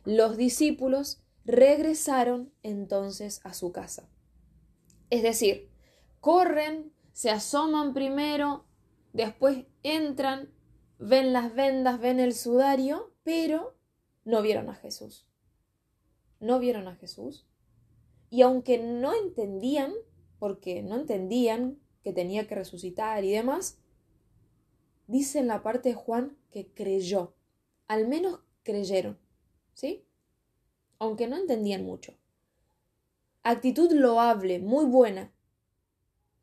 Los 0.04 0.36
discípulos 0.36 1.22
regresaron 1.44 2.52
entonces 2.64 3.40
a 3.44 3.54
su 3.54 3.70
casa. 3.70 4.08
Es 5.10 5.22
decir, 5.22 5.70
corren, 6.20 6.92
se 7.12 7.30
asoman 7.30 7.94
primero, 7.94 8.64
después 9.12 9.66
entran 9.84 10.50
ven 10.98 11.32
las 11.32 11.54
vendas, 11.54 12.00
ven 12.00 12.20
el 12.20 12.34
sudario, 12.34 13.12
pero 13.22 13.76
no 14.24 14.42
vieron 14.42 14.68
a 14.68 14.74
Jesús. 14.74 15.27
No 16.40 16.58
vieron 16.58 16.88
a 16.88 16.96
Jesús. 16.96 17.46
Y 18.30 18.42
aunque 18.42 18.78
no 18.78 19.14
entendían, 19.14 19.92
porque 20.38 20.82
no 20.82 20.96
entendían 20.96 21.78
que 22.02 22.12
tenía 22.12 22.46
que 22.46 22.54
resucitar 22.54 23.24
y 23.24 23.32
demás, 23.32 23.78
dice 25.06 25.38
en 25.38 25.46
la 25.46 25.62
parte 25.62 25.90
de 25.90 25.94
Juan 25.94 26.36
que 26.50 26.68
creyó. 26.72 27.34
Al 27.86 28.06
menos 28.06 28.40
creyeron, 28.62 29.18
¿sí? 29.74 30.04
Aunque 30.98 31.26
no 31.26 31.36
entendían 31.36 31.84
mucho. 31.84 32.14
Actitud 33.42 33.90
loable, 33.92 34.58
muy 34.58 34.84
buena, 34.84 35.32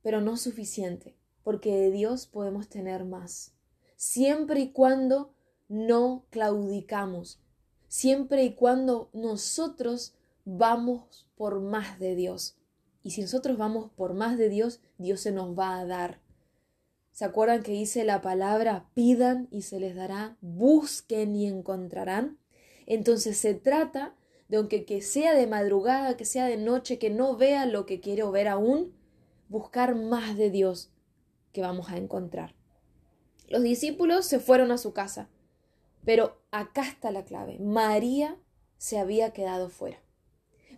pero 0.01 0.21
no 0.21 0.37
suficiente, 0.37 1.15
porque 1.43 1.75
de 1.75 1.91
Dios 1.91 2.25
podemos 2.25 2.67
tener 2.67 3.05
más 3.05 3.55
siempre 3.95 4.59
y 4.59 4.71
cuando 4.71 5.33
no 5.67 6.25
claudicamos, 6.29 7.41
siempre 7.87 8.43
y 8.43 8.53
cuando 8.53 9.09
nosotros 9.13 10.13
vamos 10.45 11.27
por 11.35 11.59
más 11.61 11.99
de 11.99 12.15
Dios. 12.15 12.57
Y 13.03 13.11
si 13.11 13.21
nosotros 13.21 13.57
vamos 13.57 13.91
por 13.95 14.13
más 14.13 14.37
de 14.37 14.49
Dios, 14.49 14.79
Dios 14.97 15.21
se 15.21 15.31
nos 15.31 15.57
va 15.57 15.77
a 15.77 15.85
dar. 15.85 16.21
¿Se 17.11 17.23
acuerdan 17.23 17.63
que 17.63 17.71
dice 17.71 18.03
la 18.03 18.21
palabra 18.21 18.89
pidan 18.93 19.47
y 19.51 19.61
se 19.61 19.79
les 19.79 19.95
dará, 19.95 20.37
busquen 20.41 21.35
y 21.35 21.47
encontrarán? 21.47 22.39
Entonces 22.85 23.37
se 23.37 23.53
trata 23.53 24.15
de 24.47 24.57
aunque 24.57 24.85
que 24.85 25.01
sea 25.01 25.33
de 25.33 25.47
madrugada, 25.47 26.17
que 26.17 26.25
sea 26.25 26.45
de 26.45 26.57
noche, 26.57 26.99
que 26.99 27.09
no 27.09 27.35
vea 27.35 27.65
lo 27.65 27.85
que 27.85 27.99
quiero 27.99 28.31
ver 28.31 28.47
aún, 28.47 28.93
buscar 29.49 29.95
más 29.95 30.37
de 30.37 30.49
Dios 30.49 30.91
que 31.51 31.61
vamos 31.61 31.89
a 31.89 31.97
encontrar. 31.97 32.53
Los 33.47 33.63
discípulos 33.63 34.25
se 34.25 34.39
fueron 34.39 34.71
a 34.71 34.77
su 34.77 34.93
casa. 34.93 35.29
Pero 36.05 36.37
acá 36.51 36.87
está 36.87 37.11
la 37.11 37.25
clave. 37.25 37.57
María 37.59 38.37
se 38.77 38.99
había 38.99 39.33
quedado 39.33 39.69
fuera. 39.69 39.99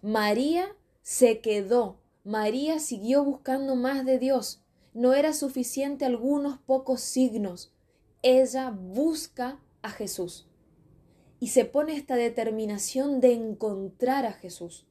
María 0.02 0.76
se 1.02 1.42
quedó. 1.42 2.00
María 2.24 2.80
siguió 2.80 3.24
buscando 3.24 3.76
más 3.76 4.06
de 4.06 4.20
Dios. 4.20 4.64
No 4.94 5.14
era 5.14 5.34
suficiente 5.34 6.06
algunos 6.06 6.58
pocos 6.60 7.02
signos. 7.02 7.74
Ella 8.22 8.72
busca 8.72 9.60
a 9.82 9.90
Jesús. 9.90 10.48
Y 11.40 11.50
se 11.50 11.66
pone 11.66 11.96
esta 11.96 12.16
determinación 12.16 13.20
de 13.20 13.34
encontrar 13.34 14.26
a 14.26 14.34
Jesús. 14.34 14.88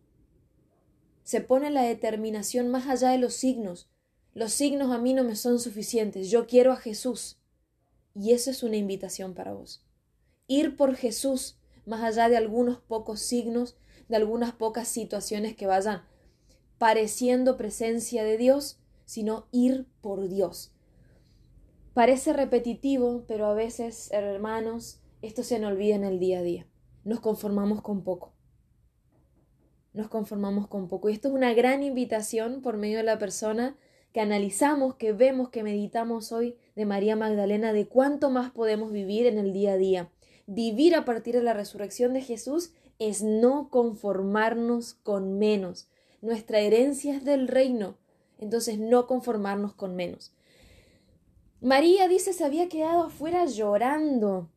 Se 1.24 1.40
pone 1.40 1.70
la 1.70 1.82
determinación 1.82 2.68
más 2.68 2.86
allá 2.86 3.10
de 3.10 3.18
los 3.18 3.34
signos. 3.34 3.88
Los 4.32 4.52
signos 4.52 4.92
a 4.92 4.98
mí 4.98 5.12
no 5.12 5.24
me 5.24 5.34
son 5.34 5.58
suficientes. 5.58 6.30
Yo 6.30 6.46
quiero 6.46 6.72
a 6.72 6.76
Jesús. 6.76 7.38
Y 8.14 8.32
eso 8.32 8.50
es 8.50 8.62
una 8.62 8.76
invitación 8.76 9.34
para 9.34 9.52
vos. 9.52 9.85
Ir 10.46 10.76
por 10.76 10.94
Jesús, 10.94 11.58
más 11.84 12.02
allá 12.02 12.28
de 12.28 12.36
algunos 12.36 12.78
pocos 12.78 13.20
signos, 13.20 13.76
de 14.08 14.16
algunas 14.16 14.52
pocas 14.52 14.88
situaciones 14.88 15.56
que 15.56 15.66
vayan 15.66 16.02
pareciendo 16.78 17.56
presencia 17.56 18.24
de 18.24 18.36
Dios, 18.36 18.78
sino 19.04 19.46
ir 19.50 19.86
por 20.00 20.28
Dios. 20.28 20.72
Parece 21.94 22.32
repetitivo, 22.32 23.24
pero 23.26 23.46
a 23.46 23.54
veces, 23.54 24.10
hermanos, 24.12 25.00
esto 25.22 25.42
se 25.42 25.58
nos 25.58 25.72
olvida 25.72 25.94
en 25.94 26.04
el 26.04 26.18
día 26.18 26.40
a 26.40 26.42
día. 26.42 26.66
Nos 27.04 27.20
conformamos 27.20 27.80
con 27.80 28.04
poco. 28.04 28.34
Nos 29.94 30.08
conformamos 30.08 30.68
con 30.68 30.88
poco. 30.88 31.08
Y 31.08 31.14
esto 31.14 31.28
es 31.28 31.34
una 31.34 31.54
gran 31.54 31.82
invitación 31.82 32.60
por 32.60 32.76
medio 32.76 32.98
de 32.98 33.04
la 33.04 33.18
persona 33.18 33.78
que 34.12 34.20
analizamos, 34.20 34.96
que 34.96 35.12
vemos, 35.12 35.48
que 35.48 35.62
meditamos 35.62 36.32
hoy 36.32 36.56
de 36.74 36.84
María 36.84 37.16
Magdalena 37.16 37.72
de 37.72 37.86
cuánto 37.86 38.28
más 38.28 38.50
podemos 38.50 38.92
vivir 38.92 39.26
en 39.26 39.38
el 39.38 39.52
día 39.54 39.72
a 39.72 39.76
día. 39.76 40.10
Vivir 40.46 40.94
a 40.94 41.04
partir 41.04 41.34
de 41.34 41.42
la 41.42 41.54
resurrección 41.54 42.12
de 42.12 42.22
Jesús 42.22 42.72
es 42.98 43.22
no 43.22 43.68
conformarnos 43.68 44.94
con 44.94 45.38
menos. 45.38 45.88
Nuestra 46.22 46.60
herencia 46.60 47.16
es 47.16 47.24
del 47.24 47.48
reino, 47.48 47.98
entonces 48.38 48.78
no 48.78 49.06
conformarnos 49.06 49.74
con 49.74 49.96
menos. 49.96 50.32
María 51.60 52.06
dice 52.06 52.32
se 52.32 52.44
había 52.44 52.68
quedado 52.68 53.04
afuera 53.04 53.44
llorando. 53.46 54.50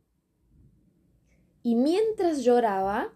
Y 1.63 1.75
mientras 1.75 2.43
lloraba, 2.43 3.13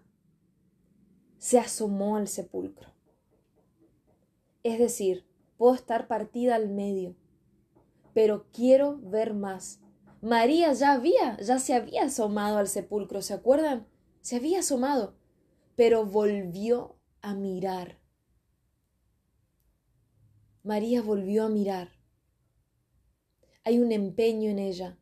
se 1.38 1.58
asomó 1.58 2.16
al 2.16 2.26
sepulcro. 2.26 2.88
Es 4.62 4.78
decir, 4.78 5.24
puedo 5.58 5.74
estar 5.74 6.08
partida 6.08 6.54
al 6.56 6.70
medio, 6.70 7.14
pero 8.14 8.46
quiero 8.52 8.98
ver 9.02 9.34
más. 9.34 9.80
María 10.24 10.72
ya 10.72 10.92
había, 10.92 11.36
ya 11.36 11.58
se 11.58 11.74
había 11.74 12.04
asomado 12.04 12.56
al 12.56 12.66
sepulcro, 12.66 13.20
¿se 13.20 13.34
acuerdan? 13.34 13.86
Se 14.22 14.36
había 14.36 14.60
asomado, 14.60 15.18
pero 15.76 16.06
volvió 16.06 16.96
a 17.20 17.34
mirar. 17.34 18.00
María 20.62 21.02
volvió 21.02 21.44
a 21.44 21.50
mirar. 21.50 21.90
Hay 23.64 23.78
un 23.78 23.92
empeño 23.92 24.48
en 24.48 24.60
ella. 24.60 24.98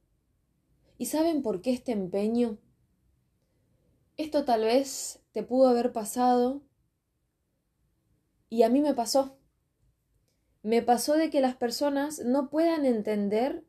¿Y 0.99 1.07
saben 1.07 1.43
por 1.43 1.63
qué 1.63 1.71
este 1.71 1.93
empeño? 1.93 2.59
Esto 4.17 4.45
tal 4.45 4.63
vez 4.63 5.23
te 5.31 5.45
pudo 5.45 5.69
haber 5.69 5.93
pasado 5.93 6.63
y 8.49 8.65
a 8.65 8.69
mí 8.69 8.81
me 8.81 8.93
pasó. 8.93 9.39
Me 10.65 10.83
pasó 10.83 11.15
de 11.15 11.31
que 11.31 11.41
las 11.41 11.55
personas 11.55 12.19
no 12.25 12.51
puedan 12.51 12.85
entender 12.85 13.65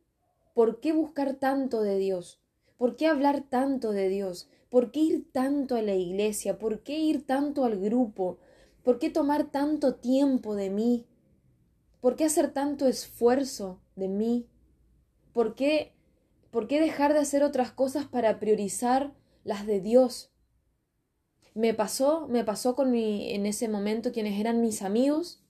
por 0.53 0.79
qué 0.79 0.93
buscar 0.93 1.35
tanto 1.35 1.81
de 1.81 1.97
Dios, 1.97 2.41
por 2.77 2.95
qué 2.95 3.07
hablar 3.07 3.45
tanto 3.49 3.91
de 3.91 4.09
Dios, 4.09 4.49
por 4.69 4.91
qué 4.91 5.01
ir 5.01 5.31
tanto 5.31 5.75
a 5.75 5.81
la 5.81 5.95
iglesia, 5.95 6.57
por 6.57 6.81
qué 6.81 6.97
ir 6.97 7.25
tanto 7.25 7.63
al 7.65 7.79
grupo, 7.79 8.39
por 8.83 8.99
qué 8.99 9.09
tomar 9.09 9.51
tanto 9.51 9.95
tiempo 9.95 10.55
de 10.55 10.69
mí, 10.69 11.05
por 12.01 12.15
qué 12.15 12.25
hacer 12.25 12.51
tanto 12.51 12.87
esfuerzo 12.87 13.79
de 13.95 14.07
mí, 14.07 14.47
por 15.31 15.55
qué, 15.55 15.93
por 16.51 16.67
qué 16.67 16.79
dejar 16.81 17.13
de 17.13 17.19
hacer 17.19 17.43
otras 17.43 17.71
cosas 17.71 18.05
para 18.05 18.39
priorizar 18.39 19.13
las 19.43 19.65
de 19.65 19.79
Dios. 19.79 20.31
Me 21.53 21.73
pasó, 21.73 22.27
me 22.27 22.43
pasó 22.43 22.75
con 22.75 22.91
mi, 22.91 23.31
en 23.31 23.45
ese 23.45 23.69
momento 23.69 24.11
quienes 24.11 24.39
eran 24.39 24.61
mis 24.61 24.81
amigos. 24.81 25.42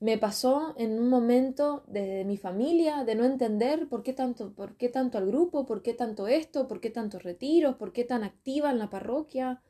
Me 0.00 0.16
pasó 0.16 0.74
en 0.78 1.00
un 1.00 1.08
momento 1.08 1.82
de 1.88 2.24
mi 2.24 2.36
familia 2.36 3.04
de 3.04 3.16
no 3.16 3.24
entender 3.24 3.88
por 3.88 4.04
qué 4.04 4.12
tanto, 4.12 4.52
por 4.54 4.76
qué 4.76 4.88
tanto 4.88 5.18
al 5.18 5.26
grupo, 5.26 5.66
por 5.66 5.82
qué 5.82 5.92
tanto 5.92 6.28
esto, 6.28 6.68
por 6.68 6.80
qué 6.80 6.90
tantos 6.90 7.24
retiros, 7.24 7.76
por 7.76 7.92
qué 7.92 8.04
tan 8.04 8.22
activa 8.22 8.70
en 8.70 8.78
la 8.78 8.90
parroquia. 8.90 9.60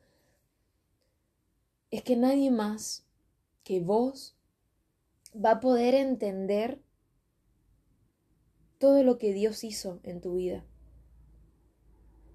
Es 1.90 2.02
que 2.02 2.16
nadie 2.16 2.50
más 2.50 3.06
que 3.64 3.80
vos 3.80 4.36
va 5.34 5.52
a 5.52 5.60
poder 5.60 5.94
entender 5.94 6.82
todo 8.78 9.02
lo 9.02 9.18
que 9.18 9.32
Dios 9.32 9.64
hizo 9.64 10.00
en 10.02 10.20
tu 10.20 10.34
vida. 10.34 10.64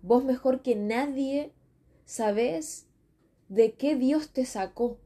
Vos 0.02 0.24
mejor 0.24 0.62
que 0.62 0.76
nadie 0.76 1.54
sabes 2.06 2.88
de 3.50 3.76
qué 3.76 3.96
Dios 3.96 4.32
te 4.34 4.46
sacó, 4.46 5.00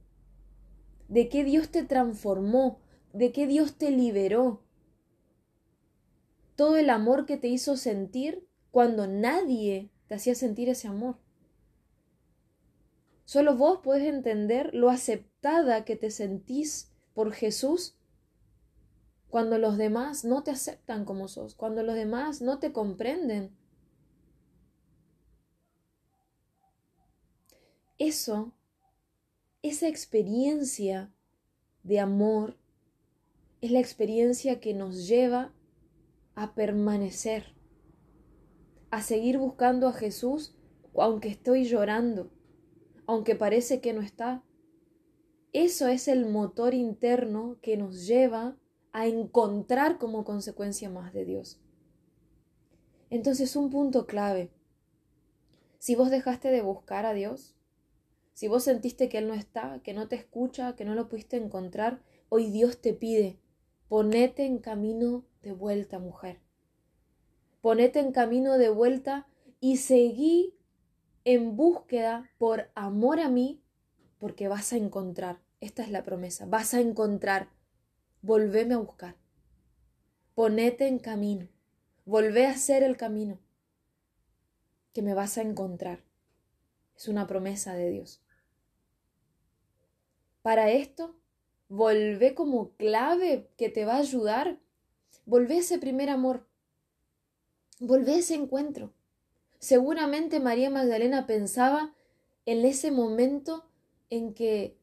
de 1.07 1.29
qué 1.29 1.43
Dios 1.43 1.69
te 1.69 1.83
transformó, 1.83 2.79
de 3.13 3.31
qué 3.31 3.47
Dios 3.47 3.77
te 3.77 3.91
liberó. 3.91 4.63
Todo 6.55 6.77
el 6.77 6.89
amor 6.89 7.25
que 7.25 7.37
te 7.37 7.47
hizo 7.47 7.77
sentir 7.77 8.47
cuando 8.71 9.07
nadie 9.07 9.91
te 10.07 10.15
hacía 10.15 10.35
sentir 10.35 10.69
ese 10.69 10.87
amor. 10.87 11.17
Solo 13.25 13.57
vos 13.57 13.79
podés 13.83 14.03
entender 14.03 14.73
lo 14.73 14.89
aceptada 14.89 15.83
que 15.83 15.95
te 15.95 16.11
sentís 16.11 16.93
por 17.13 17.33
Jesús 17.33 17.97
cuando 19.29 19.57
los 19.57 19.77
demás 19.77 20.23
no 20.23 20.43
te 20.43 20.51
aceptan 20.51 21.03
como 21.03 21.27
sos, 21.27 21.53
cuando 21.53 21.83
los 21.83 21.95
demás 21.95 22.41
no 22.41 22.59
te 22.59 22.71
comprenden. 22.71 23.55
Eso, 27.97 28.53
esa 29.61 29.87
experiencia 29.87 31.13
de 31.83 31.99
amor, 31.99 32.57
es 33.61 33.71
la 33.71 33.79
experiencia 33.79 34.59
que 34.59 34.73
nos 34.73 35.07
lleva 35.07 35.53
a 36.35 36.53
permanecer, 36.53 37.55
a 38.91 39.01
seguir 39.01 39.37
buscando 39.37 39.87
a 39.87 39.93
Jesús 39.93 40.57
aunque 41.01 41.29
estoy 41.29 41.65
llorando, 41.65 42.31
aunque 43.05 43.35
parece 43.35 43.81
que 43.81 43.93
no 43.93 44.01
está. 44.01 44.43
Eso 45.53 45.87
es 45.87 46.07
el 46.07 46.25
motor 46.25 46.73
interno 46.73 47.57
que 47.61 47.77
nos 47.77 48.05
lleva 48.05 48.57
a 48.91 49.07
encontrar 49.07 49.97
como 49.97 50.23
consecuencia 50.23 50.89
más 50.89 51.13
de 51.13 51.25
Dios. 51.25 51.59
Entonces, 53.09 53.55
un 53.55 53.69
punto 53.69 54.05
clave. 54.05 54.51
Si 55.79 55.95
vos 55.95 56.09
dejaste 56.09 56.49
de 56.49 56.61
buscar 56.61 57.05
a 57.05 57.13
Dios, 57.13 57.55
si 58.37 58.47
vos 58.47 58.65
sentiste 58.65 59.09
que 59.09 59.17
Él 59.17 59.27
no 59.27 59.33
está, 59.33 59.81
que 59.83 59.95
no 59.95 60.07
te 60.07 60.15
escucha, 60.15 60.75
que 60.75 60.85
no 60.85 60.93
lo 60.93 61.09
pudiste 61.09 61.37
encontrar, 61.37 62.03
hoy 62.29 62.51
Dios 62.51 62.79
te 62.79 62.93
pide, 62.93 63.39
ponete 63.87 64.45
en 64.45 64.59
camino 64.59 65.25
de 65.41 65.53
vuelta, 65.53 65.97
mujer. 65.97 66.39
Ponete 67.61 67.99
en 67.99 68.11
camino 68.11 68.59
de 68.59 68.69
vuelta 68.69 69.25
y 69.59 69.77
seguí 69.77 70.53
en 71.23 71.55
búsqueda 71.55 72.29
por 72.37 72.69
amor 72.75 73.21
a 73.21 73.29
mí, 73.29 73.63
porque 74.19 74.47
vas 74.47 74.71
a 74.71 74.77
encontrar. 74.77 75.41
Esta 75.59 75.81
es 75.81 75.89
la 75.89 76.03
promesa, 76.03 76.45
vas 76.45 76.75
a 76.75 76.79
encontrar. 76.79 77.49
Volveme 78.21 78.75
a 78.75 78.77
buscar. 78.77 79.15
Ponete 80.35 80.87
en 80.87 80.99
camino. 80.99 81.47
Volvé 82.05 82.45
a 82.45 82.51
hacer 82.51 82.83
el 82.83 82.97
camino 82.97 83.39
que 84.93 85.01
me 85.01 85.15
vas 85.15 85.39
a 85.39 85.41
encontrar. 85.41 86.03
Es 86.95 87.07
una 87.07 87.25
promesa 87.25 87.73
de 87.73 87.89
Dios. 87.89 88.21
Para 90.47 90.71
esto, 90.71 91.13
volvé 91.67 92.33
como 92.33 92.69
clave 92.77 93.49
que 93.57 93.67
te 93.67 93.83
va 93.83 93.95
a 93.95 93.97
ayudar. 93.97 94.57
Volvé 95.25 95.57
ese 95.57 95.77
primer 95.77 96.09
amor. 96.09 96.47
Volvé 97.81 98.19
ese 98.19 98.35
encuentro. 98.35 98.93
Seguramente 99.59 100.39
María 100.39 100.69
Magdalena 100.69 101.27
pensaba 101.27 101.93
en 102.45 102.63
ese 102.63 102.91
momento 102.91 103.65
en 104.09 104.33
que 104.33 104.77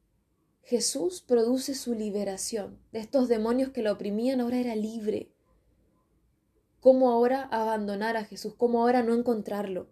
Jesús 0.61 1.23
produce 1.23 1.73
su 1.73 1.95
liberación 1.95 2.77
de 2.91 2.99
estos 2.99 3.27
demonios 3.27 3.71
que 3.71 3.81
la 3.81 3.93
oprimían, 3.93 4.41
ahora 4.41 4.59
era 4.59 4.75
libre. 4.75 5.31
¿Cómo 6.79 7.09
ahora 7.09 7.41
abandonar 7.41 8.17
a 8.17 8.25
Jesús? 8.25 8.53
¿Cómo 8.53 8.83
ahora 8.83 9.01
no 9.01 9.15
encontrarlo? 9.15 9.87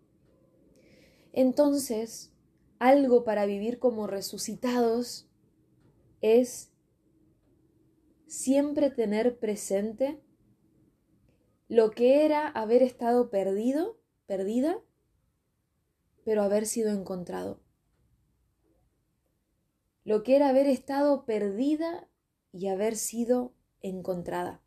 Entonces, 1.32 2.32
algo 2.78 3.24
para 3.24 3.48
vivir 3.48 3.80
como 3.80 4.06
resucitados 4.06 5.28
es 6.24 6.72
siempre 8.28 8.90
tener 8.90 9.40
presente 9.40 10.24
lo 11.68 11.92
que 11.92 12.24
era 12.24 12.48
haber 12.48 12.82
estado 12.82 13.30
perdido, 13.30 14.00
perdida, 14.26 14.80
pero 16.24 16.42
haber 16.42 16.66
sido 16.66 16.94
encontrado. 16.94 17.62
Lo 20.06 20.24
que 20.24 20.38
era 20.38 20.48
haber 20.48 20.68
estado 20.68 21.26
perdida 21.26 22.10
y 22.54 22.68
haber 22.68 22.96
sido 22.96 23.54
encontrada. 23.82 24.62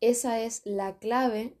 Esa 0.00 0.40
es 0.40 0.62
la 0.64 0.98
clave 0.98 1.56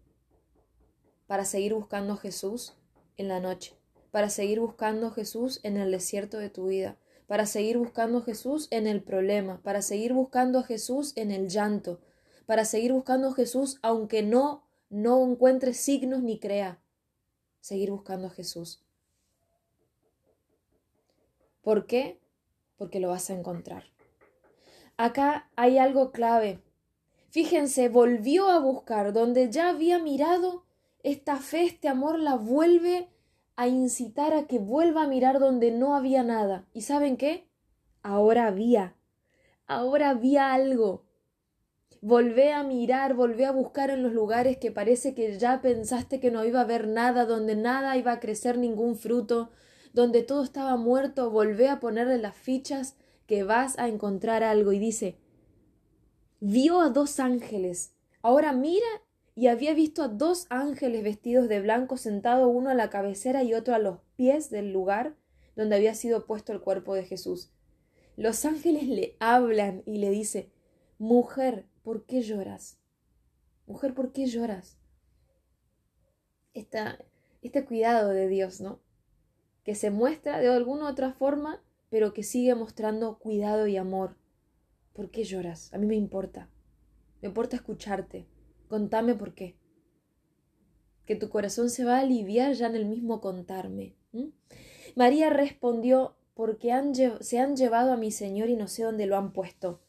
para 1.28 1.44
seguir 1.44 1.72
buscando 1.72 2.14
a 2.14 2.16
Jesús 2.16 2.76
en 3.16 3.28
la 3.28 3.38
noche, 3.38 3.78
para 4.10 4.28
seguir 4.28 4.58
buscando 4.58 5.06
a 5.06 5.12
Jesús 5.12 5.60
en 5.62 5.76
el 5.76 5.92
desierto 5.92 6.38
de 6.38 6.50
tu 6.50 6.66
vida, 6.66 6.98
para 7.26 7.46
seguir 7.46 7.78
buscando 7.78 8.18
a 8.18 8.22
Jesús 8.22 8.68
en 8.70 8.86
el 8.86 9.02
problema, 9.02 9.60
para 9.62 9.82
seguir 9.82 10.12
buscando 10.12 10.60
a 10.60 10.62
Jesús 10.62 11.12
en 11.16 11.30
el 11.30 11.48
llanto, 11.48 12.00
para 12.46 12.64
seguir 12.64 12.92
buscando 12.92 13.28
a 13.28 13.34
Jesús 13.34 13.78
aunque 13.82 14.22
no 14.22 14.66
no 14.88 15.24
encuentre 15.24 15.74
signos 15.74 16.22
ni 16.22 16.38
crea. 16.38 16.80
Seguir 17.60 17.90
buscando 17.90 18.28
a 18.28 18.30
Jesús. 18.30 18.84
¿Por 21.62 21.86
qué? 21.86 22.20
Porque 22.76 23.00
lo 23.00 23.08
vas 23.08 23.28
a 23.30 23.34
encontrar. 23.34 23.84
Acá 24.96 25.50
hay 25.56 25.78
algo 25.78 26.12
clave. 26.12 26.62
Fíjense, 27.30 27.88
volvió 27.88 28.48
a 28.48 28.60
buscar 28.60 29.12
donde 29.12 29.50
ya 29.50 29.70
había 29.70 29.98
mirado, 29.98 30.64
esta 31.02 31.36
fe, 31.36 31.64
este 31.64 31.88
amor 31.88 32.18
la 32.18 32.36
vuelve 32.36 33.08
a 33.56 33.68
incitar 33.68 34.34
a 34.34 34.46
que 34.46 34.58
vuelva 34.58 35.04
a 35.04 35.08
mirar 35.08 35.40
donde 35.40 35.70
no 35.70 35.96
había 35.96 36.22
nada. 36.22 36.66
¿Y 36.72 36.82
saben 36.82 37.16
qué? 37.16 37.48
Ahora 38.02 38.46
había. 38.46 38.94
Ahora 39.66 40.10
había 40.10 40.52
algo. 40.52 41.04
Volvé 42.02 42.52
a 42.52 42.62
mirar, 42.62 43.14
volvé 43.14 43.46
a 43.46 43.52
buscar 43.52 43.90
en 43.90 44.02
los 44.02 44.12
lugares 44.12 44.58
que 44.58 44.70
parece 44.70 45.14
que 45.14 45.38
ya 45.38 45.60
pensaste 45.62 46.20
que 46.20 46.30
no 46.30 46.44
iba 46.44 46.60
a 46.60 46.64
haber 46.64 46.86
nada, 46.86 47.24
donde 47.24 47.56
nada 47.56 47.96
iba 47.96 48.12
a 48.12 48.20
crecer 48.20 48.58
ningún 48.58 48.96
fruto, 48.96 49.50
donde 49.92 50.22
todo 50.22 50.44
estaba 50.44 50.76
muerto, 50.76 51.30
volvé 51.30 51.68
a 51.68 51.80
ponerle 51.80 52.18
las 52.18 52.36
fichas 52.36 52.96
que 53.26 53.42
vas 53.42 53.78
a 53.78 53.88
encontrar 53.88 54.42
algo. 54.42 54.72
Y 54.72 54.78
dice, 54.78 55.18
vio 56.40 56.80
a 56.80 56.90
dos 56.90 57.18
ángeles. 57.18 57.94
Ahora 58.20 58.52
mira 58.52 58.86
y 59.36 59.48
había 59.48 59.74
visto 59.74 60.02
a 60.02 60.08
dos 60.08 60.46
ángeles 60.48 61.04
vestidos 61.04 61.48
de 61.48 61.60
blanco 61.60 61.98
sentados 61.98 62.50
uno 62.52 62.70
a 62.70 62.74
la 62.74 62.88
cabecera 62.88 63.42
y 63.42 63.52
otro 63.52 63.74
a 63.74 63.78
los 63.78 63.98
pies 64.16 64.48
del 64.48 64.72
lugar 64.72 65.14
donde 65.54 65.76
había 65.76 65.94
sido 65.94 66.24
puesto 66.24 66.52
el 66.52 66.62
cuerpo 66.62 66.94
de 66.94 67.04
Jesús. 67.04 67.52
Los 68.16 68.46
ángeles 68.46 68.88
le 68.88 69.14
hablan 69.20 69.82
y 69.84 69.98
le 69.98 70.08
dice, 70.08 70.50
Mujer, 70.98 71.66
¿por 71.82 72.06
qué 72.06 72.22
lloras? 72.22 72.78
Mujer, 73.66 73.92
¿por 73.92 74.10
qué 74.12 74.26
lloras? 74.26 74.78
Este 76.54 77.64
cuidado 77.66 78.08
de 78.08 78.28
Dios, 78.28 78.62
¿no? 78.62 78.80
Que 79.64 79.74
se 79.74 79.90
muestra 79.90 80.38
de 80.38 80.48
alguna 80.48 80.88
otra 80.88 81.12
forma, 81.12 81.62
pero 81.90 82.14
que 82.14 82.22
sigue 82.22 82.54
mostrando 82.54 83.18
cuidado 83.18 83.66
y 83.66 83.76
amor. 83.76 84.16
¿Por 84.94 85.10
qué 85.10 85.24
lloras? 85.24 85.74
A 85.74 85.78
mí 85.78 85.86
me 85.86 85.96
importa. 85.96 86.48
Me 87.20 87.28
importa 87.28 87.56
escucharte. 87.56 88.26
Contame 88.68 89.14
por 89.14 89.34
qué. 89.34 89.56
Que 91.04 91.16
tu 91.16 91.28
corazón 91.28 91.70
se 91.70 91.84
va 91.84 91.98
a 91.98 92.00
aliviar 92.00 92.52
ya 92.54 92.66
en 92.66 92.74
el 92.74 92.86
mismo 92.86 93.20
contarme. 93.20 93.96
María 94.94 95.30
respondió, 95.30 96.16
porque 96.34 96.72
se 97.20 97.38
han 97.38 97.56
llevado 97.56 97.92
a 97.92 97.96
mi 97.96 98.10
Señor 98.10 98.50
y 98.50 98.56
no 98.56 98.68
sé 98.68 98.82
dónde 98.82 99.06
lo 99.06 99.16
han 99.16 99.32
puesto. 99.32 99.80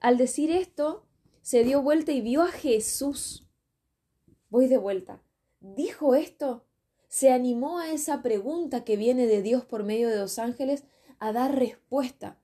Al 0.00 0.16
decir 0.16 0.50
esto, 0.50 1.06
se 1.42 1.64
dio 1.64 1.82
vuelta 1.82 2.12
y 2.12 2.20
vio 2.20 2.42
a 2.42 2.48
Jesús. 2.48 3.48
Voy 4.48 4.68
de 4.68 4.76
vuelta. 4.76 5.22
Dijo 5.60 6.14
esto. 6.14 6.64
Se 7.08 7.32
animó 7.32 7.80
a 7.80 7.90
esa 7.90 8.22
pregunta 8.22 8.84
que 8.84 8.96
viene 8.96 9.26
de 9.26 9.42
Dios 9.42 9.64
por 9.64 9.82
medio 9.82 10.08
de 10.08 10.16
los 10.16 10.38
ángeles 10.38 10.84
a 11.18 11.32
dar 11.32 11.58
respuesta, 11.58 12.38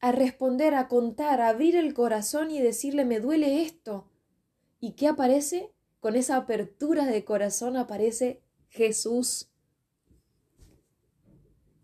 a 0.00 0.12
responder, 0.12 0.74
a 0.74 0.88
contar, 0.88 1.40
a 1.40 1.48
abrir 1.48 1.74
el 1.74 1.94
corazón 1.94 2.50
y 2.50 2.60
decirle 2.60 3.06
me 3.06 3.18
duele 3.18 3.62
esto. 3.62 4.10
¿Y 4.80 4.92
qué 4.92 5.08
aparece? 5.08 5.72
Con 6.00 6.14
esa 6.14 6.36
apertura 6.36 7.06
de 7.06 7.24
corazón 7.24 7.76
aparece 7.76 8.42
Jesús. 8.68 9.50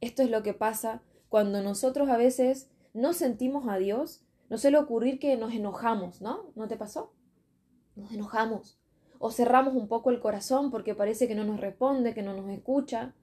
Esto 0.01 0.23
es 0.23 0.31
lo 0.31 0.43
que 0.43 0.55
pasa 0.55 1.03
cuando 1.29 1.63
nosotros 1.63 2.09
a 2.09 2.17
veces 2.17 2.71
no 2.93 3.13
sentimos 3.13 3.69
a 3.69 3.77
Dios. 3.79 4.23
No 4.49 4.59
suele 4.59 4.79
ocurrir 4.79 5.19
que 5.19 5.37
nos 5.37 5.53
enojamos, 5.53 6.21
¿no? 6.21 6.53
¿No 6.55 6.69
te 6.69 6.77
pasó? 6.77 7.13
Nos 7.97 8.13
enojamos. 8.13 8.79
O 9.19 9.31
cerramos 9.31 9.75
un 9.75 9.89
poco 9.89 10.11
el 10.11 10.21
corazón 10.21 10.71
porque 10.71 10.95
parece 10.95 11.27
que 11.27 11.35
no 11.35 11.45
nos 11.45 11.61
responde, 11.61 12.15
que 12.15 12.23
no 12.23 12.35
nos 12.35 12.51
escucha. 12.51 13.15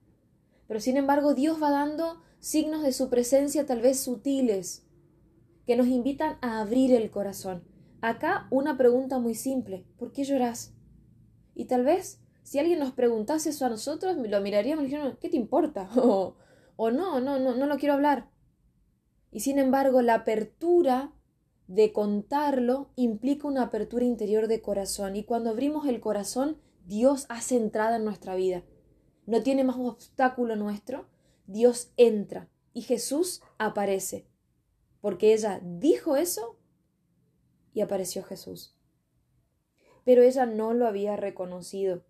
Pero 0.67 0.79
sin 0.79 0.97
embargo 0.97 1.33
Dios 1.33 1.61
va 1.61 1.69
dando 1.69 2.21
signos 2.39 2.83
de 2.83 2.91
su 2.91 3.09
presencia 3.09 3.65
tal 3.65 3.81
vez 3.81 3.99
sutiles, 3.99 4.85
que 5.65 5.77
nos 5.77 5.87
invitan 5.87 6.37
a 6.41 6.59
abrir 6.59 6.93
el 6.93 7.11
corazón. 7.11 7.70
Acá 8.01 8.47
una 8.49 8.77
pregunta 8.77 9.19
muy 9.19 9.35
simple. 9.35 9.85
¿Por 9.97 10.11
qué 10.11 10.23
lloras? 10.23 10.73
Y 11.53 11.65
tal 11.65 11.85
vez 11.85 12.19
si 12.43 12.59
alguien 12.59 12.79
nos 12.79 12.93
preguntase 12.93 13.49
eso 13.49 13.65
a 13.65 13.69
nosotros, 13.69 14.17
lo 14.17 14.41
miraríamos 14.41 14.83
y 14.83 14.87
diríamos, 14.87 15.17
¿qué 15.19 15.29
te 15.29 15.37
importa? 15.37 15.89
o 15.95 16.35
no, 16.77 17.19
no, 17.19 17.39
no, 17.39 17.55
no 17.55 17.65
lo 17.65 17.77
quiero 17.77 17.93
hablar. 17.93 18.29
Y 19.31 19.41
sin 19.41 19.59
embargo, 19.59 20.01
la 20.01 20.15
apertura 20.15 21.13
de 21.67 21.93
contarlo 21.93 22.91
implica 22.95 23.47
una 23.47 23.63
apertura 23.63 24.03
interior 24.03 24.47
de 24.47 24.61
corazón. 24.61 25.15
Y 25.15 25.23
cuando 25.23 25.51
abrimos 25.51 25.87
el 25.87 26.01
corazón, 26.01 26.57
Dios 26.85 27.25
hace 27.29 27.55
entrada 27.55 27.95
en 27.95 28.03
nuestra 28.03 28.35
vida. 28.35 28.63
No 29.25 29.41
tiene 29.41 29.63
más 29.63 29.77
obstáculo 29.77 30.55
nuestro. 30.55 31.07
Dios 31.47 31.93
entra 31.95 32.49
y 32.73 32.81
Jesús 32.81 33.41
aparece. 33.57 34.27
Porque 34.99 35.33
ella 35.33 35.61
dijo 35.63 36.17
eso 36.17 36.57
y 37.73 37.81
apareció 37.81 38.23
Jesús. 38.23 38.75
Pero 40.03 40.23
ella 40.23 40.45
no 40.45 40.73
lo 40.73 40.87
había 40.87 41.15
reconocido. 41.15 42.03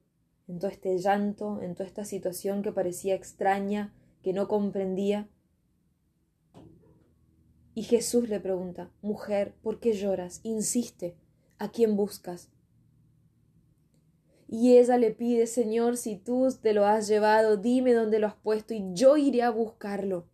En 0.47 0.59
todo 0.59 0.71
este 0.71 0.97
llanto, 0.97 1.61
en 1.61 1.75
toda 1.75 1.87
esta 1.87 2.05
situación 2.05 2.61
que 2.61 2.71
parecía 2.71 3.15
extraña, 3.15 3.93
que 4.21 4.33
no 4.33 4.47
comprendía. 4.47 5.29
Y 7.73 7.83
Jesús 7.83 8.27
le 8.27 8.39
pregunta, 8.39 8.91
Mujer, 9.01 9.55
¿por 9.61 9.79
qué 9.79 9.93
lloras? 9.93 10.41
Insiste, 10.43 11.15
¿a 11.57 11.71
quién 11.71 11.95
buscas? 11.95 12.49
Y 14.47 14.77
ella 14.77 14.97
le 14.97 15.11
pide, 15.11 15.47
Señor, 15.47 15.95
si 15.95 16.17
tú 16.17 16.49
te 16.61 16.73
lo 16.73 16.85
has 16.85 17.07
llevado, 17.07 17.55
dime 17.55 17.93
dónde 17.93 18.19
lo 18.19 18.27
has 18.27 18.35
puesto 18.35 18.73
y 18.73 18.83
yo 18.93 19.15
iré 19.15 19.43
a 19.43 19.49
buscarlo, 19.49 20.27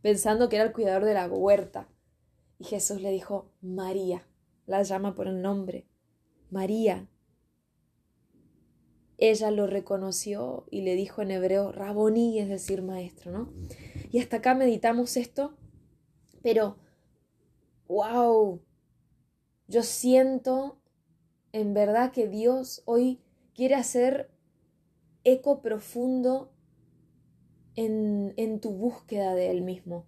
pensando 0.00 0.48
que 0.48 0.56
era 0.56 0.64
el 0.64 0.72
cuidador 0.72 1.04
de 1.04 1.14
la 1.14 1.26
huerta. 1.26 1.88
Y 2.60 2.64
Jesús 2.64 3.02
le 3.02 3.10
dijo, 3.10 3.50
María, 3.60 4.24
la 4.68 4.82
llama 4.82 5.14
por 5.14 5.26
el 5.26 5.40
nombre, 5.40 5.88
María. 6.50 7.08
Ella 9.16 9.50
lo 9.50 9.66
reconoció 9.66 10.66
y 10.70 10.82
le 10.82 10.94
dijo 10.94 11.22
en 11.22 11.30
hebreo 11.30 11.72
Raboní, 11.72 12.38
es 12.38 12.48
decir, 12.48 12.82
maestro, 12.82 13.32
¿no? 13.32 13.52
Y 14.12 14.20
hasta 14.20 14.36
acá 14.36 14.54
meditamos 14.54 15.16
esto, 15.16 15.56
pero, 16.42 16.76
wow, 17.88 18.60
yo 19.66 19.82
siento 19.82 20.78
en 21.52 21.72
verdad 21.72 22.12
que 22.12 22.28
Dios 22.28 22.82
hoy 22.84 23.22
quiere 23.54 23.74
hacer 23.74 24.30
eco 25.24 25.62
profundo 25.62 26.52
en, 27.74 28.34
en 28.36 28.60
tu 28.60 28.72
búsqueda 28.72 29.34
de 29.34 29.50
Él 29.50 29.62
mismo. 29.62 30.04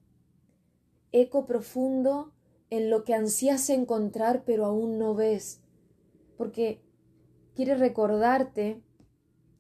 Eco 1.12 1.46
profundo 1.46 2.34
en 2.70 2.88
lo 2.88 3.04
que 3.04 3.14
ansías 3.14 3.68
encontrar 3.70 4.44
pero 4.44 4.64
aún 4.64 4.98
no 4.98 5.14
ves. 5.14 5.60
Porque 6.36 6.80
quiere 7.54 7.74
recordarte 7.74 8.82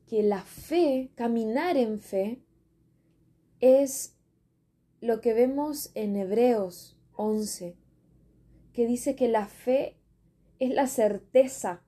que 0.06 0.22
la 0.22 0.42
fe, 0.42 1.10
caminar 1.14 1.76
en 1.76 2.00
fe, 2.00 2.42
es 3.60 4.16
lo 5.00 5.20
que 5.20 5.34
vemos 5.34 5.90
en 5.94 6.16
Hebreos 6.16 6.98
11, 7.14 7.76
que 8.72 8.86
dice 8.86 9.14
que 9.14 9.28
la 9.28 9.46
fe 9.46 9.96
es 10.58 10.70
la 10.70 10.86
certeza, 10.86 11.82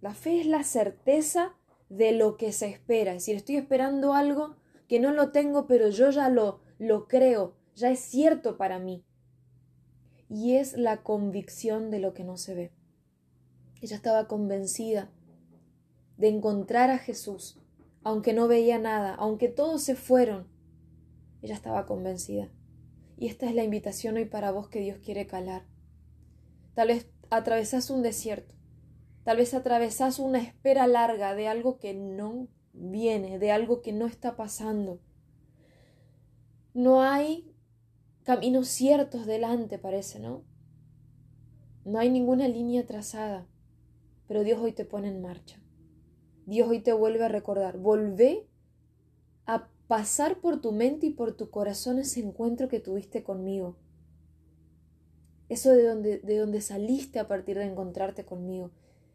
la 0.00 0.14
fe 0.14 0.40
es 0.40 0.46
la 0.46 0.64
certeza 0.64 1.54
de 1.88 2.12
lo 2.12 2.36
que 2.36 2.52
se 2.52 2.68
espera, 2.68 3.12
es 3.12 3.22
decir, 3.22 3.36
estoy 3.36 3.56
esperando 3.56 4.14
algo 4.14 4.56
que 4.88 5.00
no 5.00 5.12
lo 5.12 5.32
tengo, 5.32 5.66
pero 5.66 5.88
yo 5.88 6.10
ya 6.10 6.28
lo, 6.28 6.60
lo 6.78 7.08
creo, 7.08 7.56
ya 7.74 7.90
es 7.90 8.00
cierto 8.00 8.56
para 8.56 8.78
mí. 8.78 9.04
Y 10.28 10.56
es 10.56 10.76
la 10.76 11.02
convicción 11.02 11.90
de 11.90 12.00
lo 12.00 12.14
que 12.14 12.24
no 12.24 12.36
se 12.36 12.54
ve. 12.54 12.72
Ella 13.80 13.96
estaba 13.96 14.26
convencida 14.26 15.10
de 16.16 16.28
encontrar 16.28 16.90
a 16.90 16.98
Jesús, 16.98 17.58
aunque 18.02 18.32
no 18.32 18.48
veía 18.48 18.78
nada, 18.78 19.14
aunque 19.14 19.48
todos 19.48 19.82
se 19.82 19.94
fueron. 19.94 20.48
Ella 21.42 21.54
estaba 21.54 21.86
convencida. 21.86 22.48
Y 23.18 23.28
esta 23.28 23.46
es 23.46 23.54
la 23.54 23.64
invitación 23.64 24.16
hoy 24.16 24.24
para 24.24 24.50
vos 24.50 24.68
que 24.68 24.80
Dios 24.80 24.98
quiere 24.98 25.26
calar. 25.26 25.64
Tal 26.74 26.88
vez 26.88 27.08
atravesás 27.30 27.90
un 27.90 28.02
desierto, 28.02 28.54
tal 29.24 29.38
vez 29.38 29.54
atravesás 29.54 30.18
una 30.18 30.38
espera 30.38 30.86
larga 30.86 31.34
de 31.34 31.48
algo 31.48 31.78
que 31.78 31.94
no 31.94 32.48
viene, 32.72 33.38
de 33.38 33.50
algo 33.50 33.80
que 33.80 33.92
no 33.92 34.06
está 34.06 34.36
pasando. 34.36 35.00
No 36.74 37.02
hay 37.02 37.55
caminos 38.26 38.66
ciertos 38.66 39.24
delante, 39.24 39.78
parece, 39.78 40.18
¿no? 40.18 40.42
No 41.84 42.00
hay 42.00 42.10
ninguna 42.10 42.48
línea 42.48 42.84
trazada, 42.84 43.46
pero 44.26 44.42
Dios 44.42 44.58
hoy 44.60 44.72
te 44.72 44.84
pone 44.84 45.06
en 45.06 45.22
marcha. 45.22 45.60
Dios 46.44 46.68
hoy 46.68 46.80
te 46.80 46.92
vuelve 46.92 47.24
a 47.24 47.28
recordar, 47.28 47.78
volvé 47.78 48.48
a 49.46 49.68
pasar 49.86 50.40
por 50.40 50.60
tu 50.60 50.72
mente 50.72 51.06
y 51.06 51.10
por 51.10 51.36
tu 51.36 51.50
corazón 51.50 52.00
ese 52.00 52.18
encuentro 52.18 52.68
que 52.68 52.80
tuviste 52.80 53.22
conmigo. 53.22 53.76
Eso 55.48 55.70
de 55.70 55.84
donde, 55.84 56.18
de 56.18 56.38
donde 56.38 56.60
saliste 56.60 57.20
a 57.20 57.28
partir 57.28 57.56
de 57.56 57.66
encontrarte 57.66 58.24
conmigo. 58.24 58.72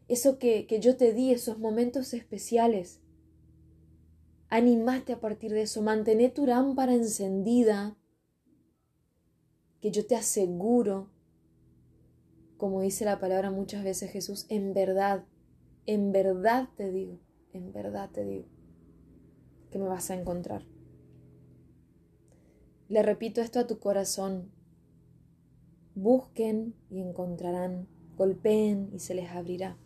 Eso 0.08 0.38
que, 0.38 0.66
que 0.66 0.80
yo 0.80 0.96
te 0.96 1.12
di, 1.12 1.32
esos 1.32 1.58
momentos 1.58 2.14
especiales. 2.14 3.02
Animate 4.48 5.12
a 5.12 5.20
partir 5.20 5.52
de 5.52 5.62
eso, 5.62 5.82
mantené 5.82 6.30
tu 6.30 6.46
lámpara 6.46 6.94
encendida, 6.94 7.98
que 9.82 9.90
yo 9.90 10.06
te 10.06 10.16
aseguro, 10.16 11.10
como 12.56 12.80
dice 12.80 13.04
la 13.04 13.20
palabra 13.20 13.50
muchas 13.50 13.84
veces 13.84 14.10
Jesús, 14.10 14.46
en 14.48 14.72
verdad 14.72 15.26
en 15.86 16.12
verdad 16.12 16.68
te 16.76 16.90
digo, 16.90 17.18
en 17.52 17.72
verdad 17.72 18.10
te 18.10 18.24
digo, 18.24 18.46
que 19.70 19.78
me 19.78 19.88
vas 19.88 20.10
a 20.10 20.14
encontrar. 20.14 20.64
Le 22.88 23.02
repito 23.02 23.40
esto 23.40 23.58
a 23.58 23.66
tu 23.66 23.78
corazón. 23.78 24.52
Busquen 25.94 26.74
y 26.90 27.00
encontrarán. 27.00 27.88
golpeen 28.16 28.90
y 28.92 28.98
se 29.00 29.14
les 29.14 29.30
abrirá. 29.30 29.78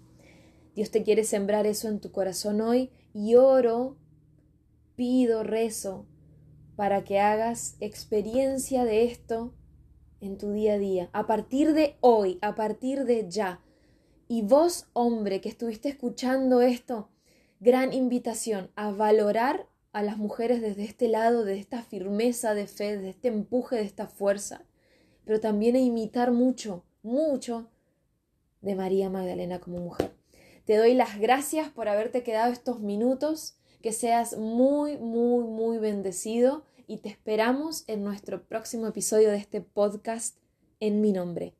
Dios 0.74 0.90
te 0.90 1.04
quiere 1.04 1.24
sembrar 1.24 1.64
eso 1.66 1.88
en 1.88 2.00
tu 2.00 2.10
corazón 2.10 2.60
hoy 2.60 2.90
y 3.14 3.36
oro, 3.36 3.96
pido, 4.96 5.42
rezo 5.42 6.06
para 6.74 7.04
que 7.04 7.20
hagas 7.20 7.76
experiencia 7.80 8.84
de 8.84 9.04
esto 9.04 9.54
en 10.20 10.38
tu 10.38 10.52
día 10.52 10.74
a 10.74 10.78
día, 10.78 11.10
a 11.12 11.26
partir 11.26 11.72
de 11.72 11.96
hoy, 12.00 12.38
a 12.42 12.54
partir 12.54 13.04
de 13.04 13.28
ya. 13.28 13.60
Y 14.28 14.42
vos, 14.42 14.86
hombre, 14.92 15.40
que 15.40 15.48
estuviste 15.48 15.88
escuchando 15.88 16.60
esto, 16.60 17.08
gran 17.60 17.92
invitación 17.92 18.70
a 18.76 18.90
valorar 18.90 19.68
a 19.92 20.02
las 20.02 20.18
mujeres 20.18 20.60
desde 20.60 20.84
este 20.84 21.08
lado, 21.08 21.44
de 21.44 21.58
esta 21.58 21.82
firmeza 21.82 22.54
de 22.54 22.66
fe, 22.66 22.98
de 22.98 23.10
este 23.10 23.28
empuje, 23.28 23.76
de 23.76 23.82
esta 23.82 24.08
fuerza, 24.08 24.64
pero 25.24 25.40
también 25.40 25.74
a 25.76 25.78
imitar 25.78 26.32
mucho, 26.32 26.84
mucho 27.02 27.70
de 28.60 28.74
María 28.74 29.08
Magdalena 29.08 29.60
como 29.60 29.78
mujer. 29.78 30.12
Te 30.66 30.76
doy 30.76 30.94
las 30.94 31.18
gracias 31.18 31.70
por 31.70 31.88
haberte 31.88 32.22
quedado 32.22 32.52
estos 32.52 32.80
minutos, 32.80 33.56
que 33.80 33.92
seas 33.92 34.36
muy, 34.36 34.98
muy, 34.98 35.44
muy 35.44 35.78
bendecido 35.78 36.64
y 36.86 36.98
te 36.98 37.08
esperamos 37.08 37.84
en 37.86 38.04
nuestro 38.04 38.46
próximo 38.46 38.86
episodio 38.86 39.30
de 39.30 39.38
este 39.38 39.60
podcast 39.60 40.38
en 40.80 41.00
mi 41.00 41.12
nombre. 41.12 41.54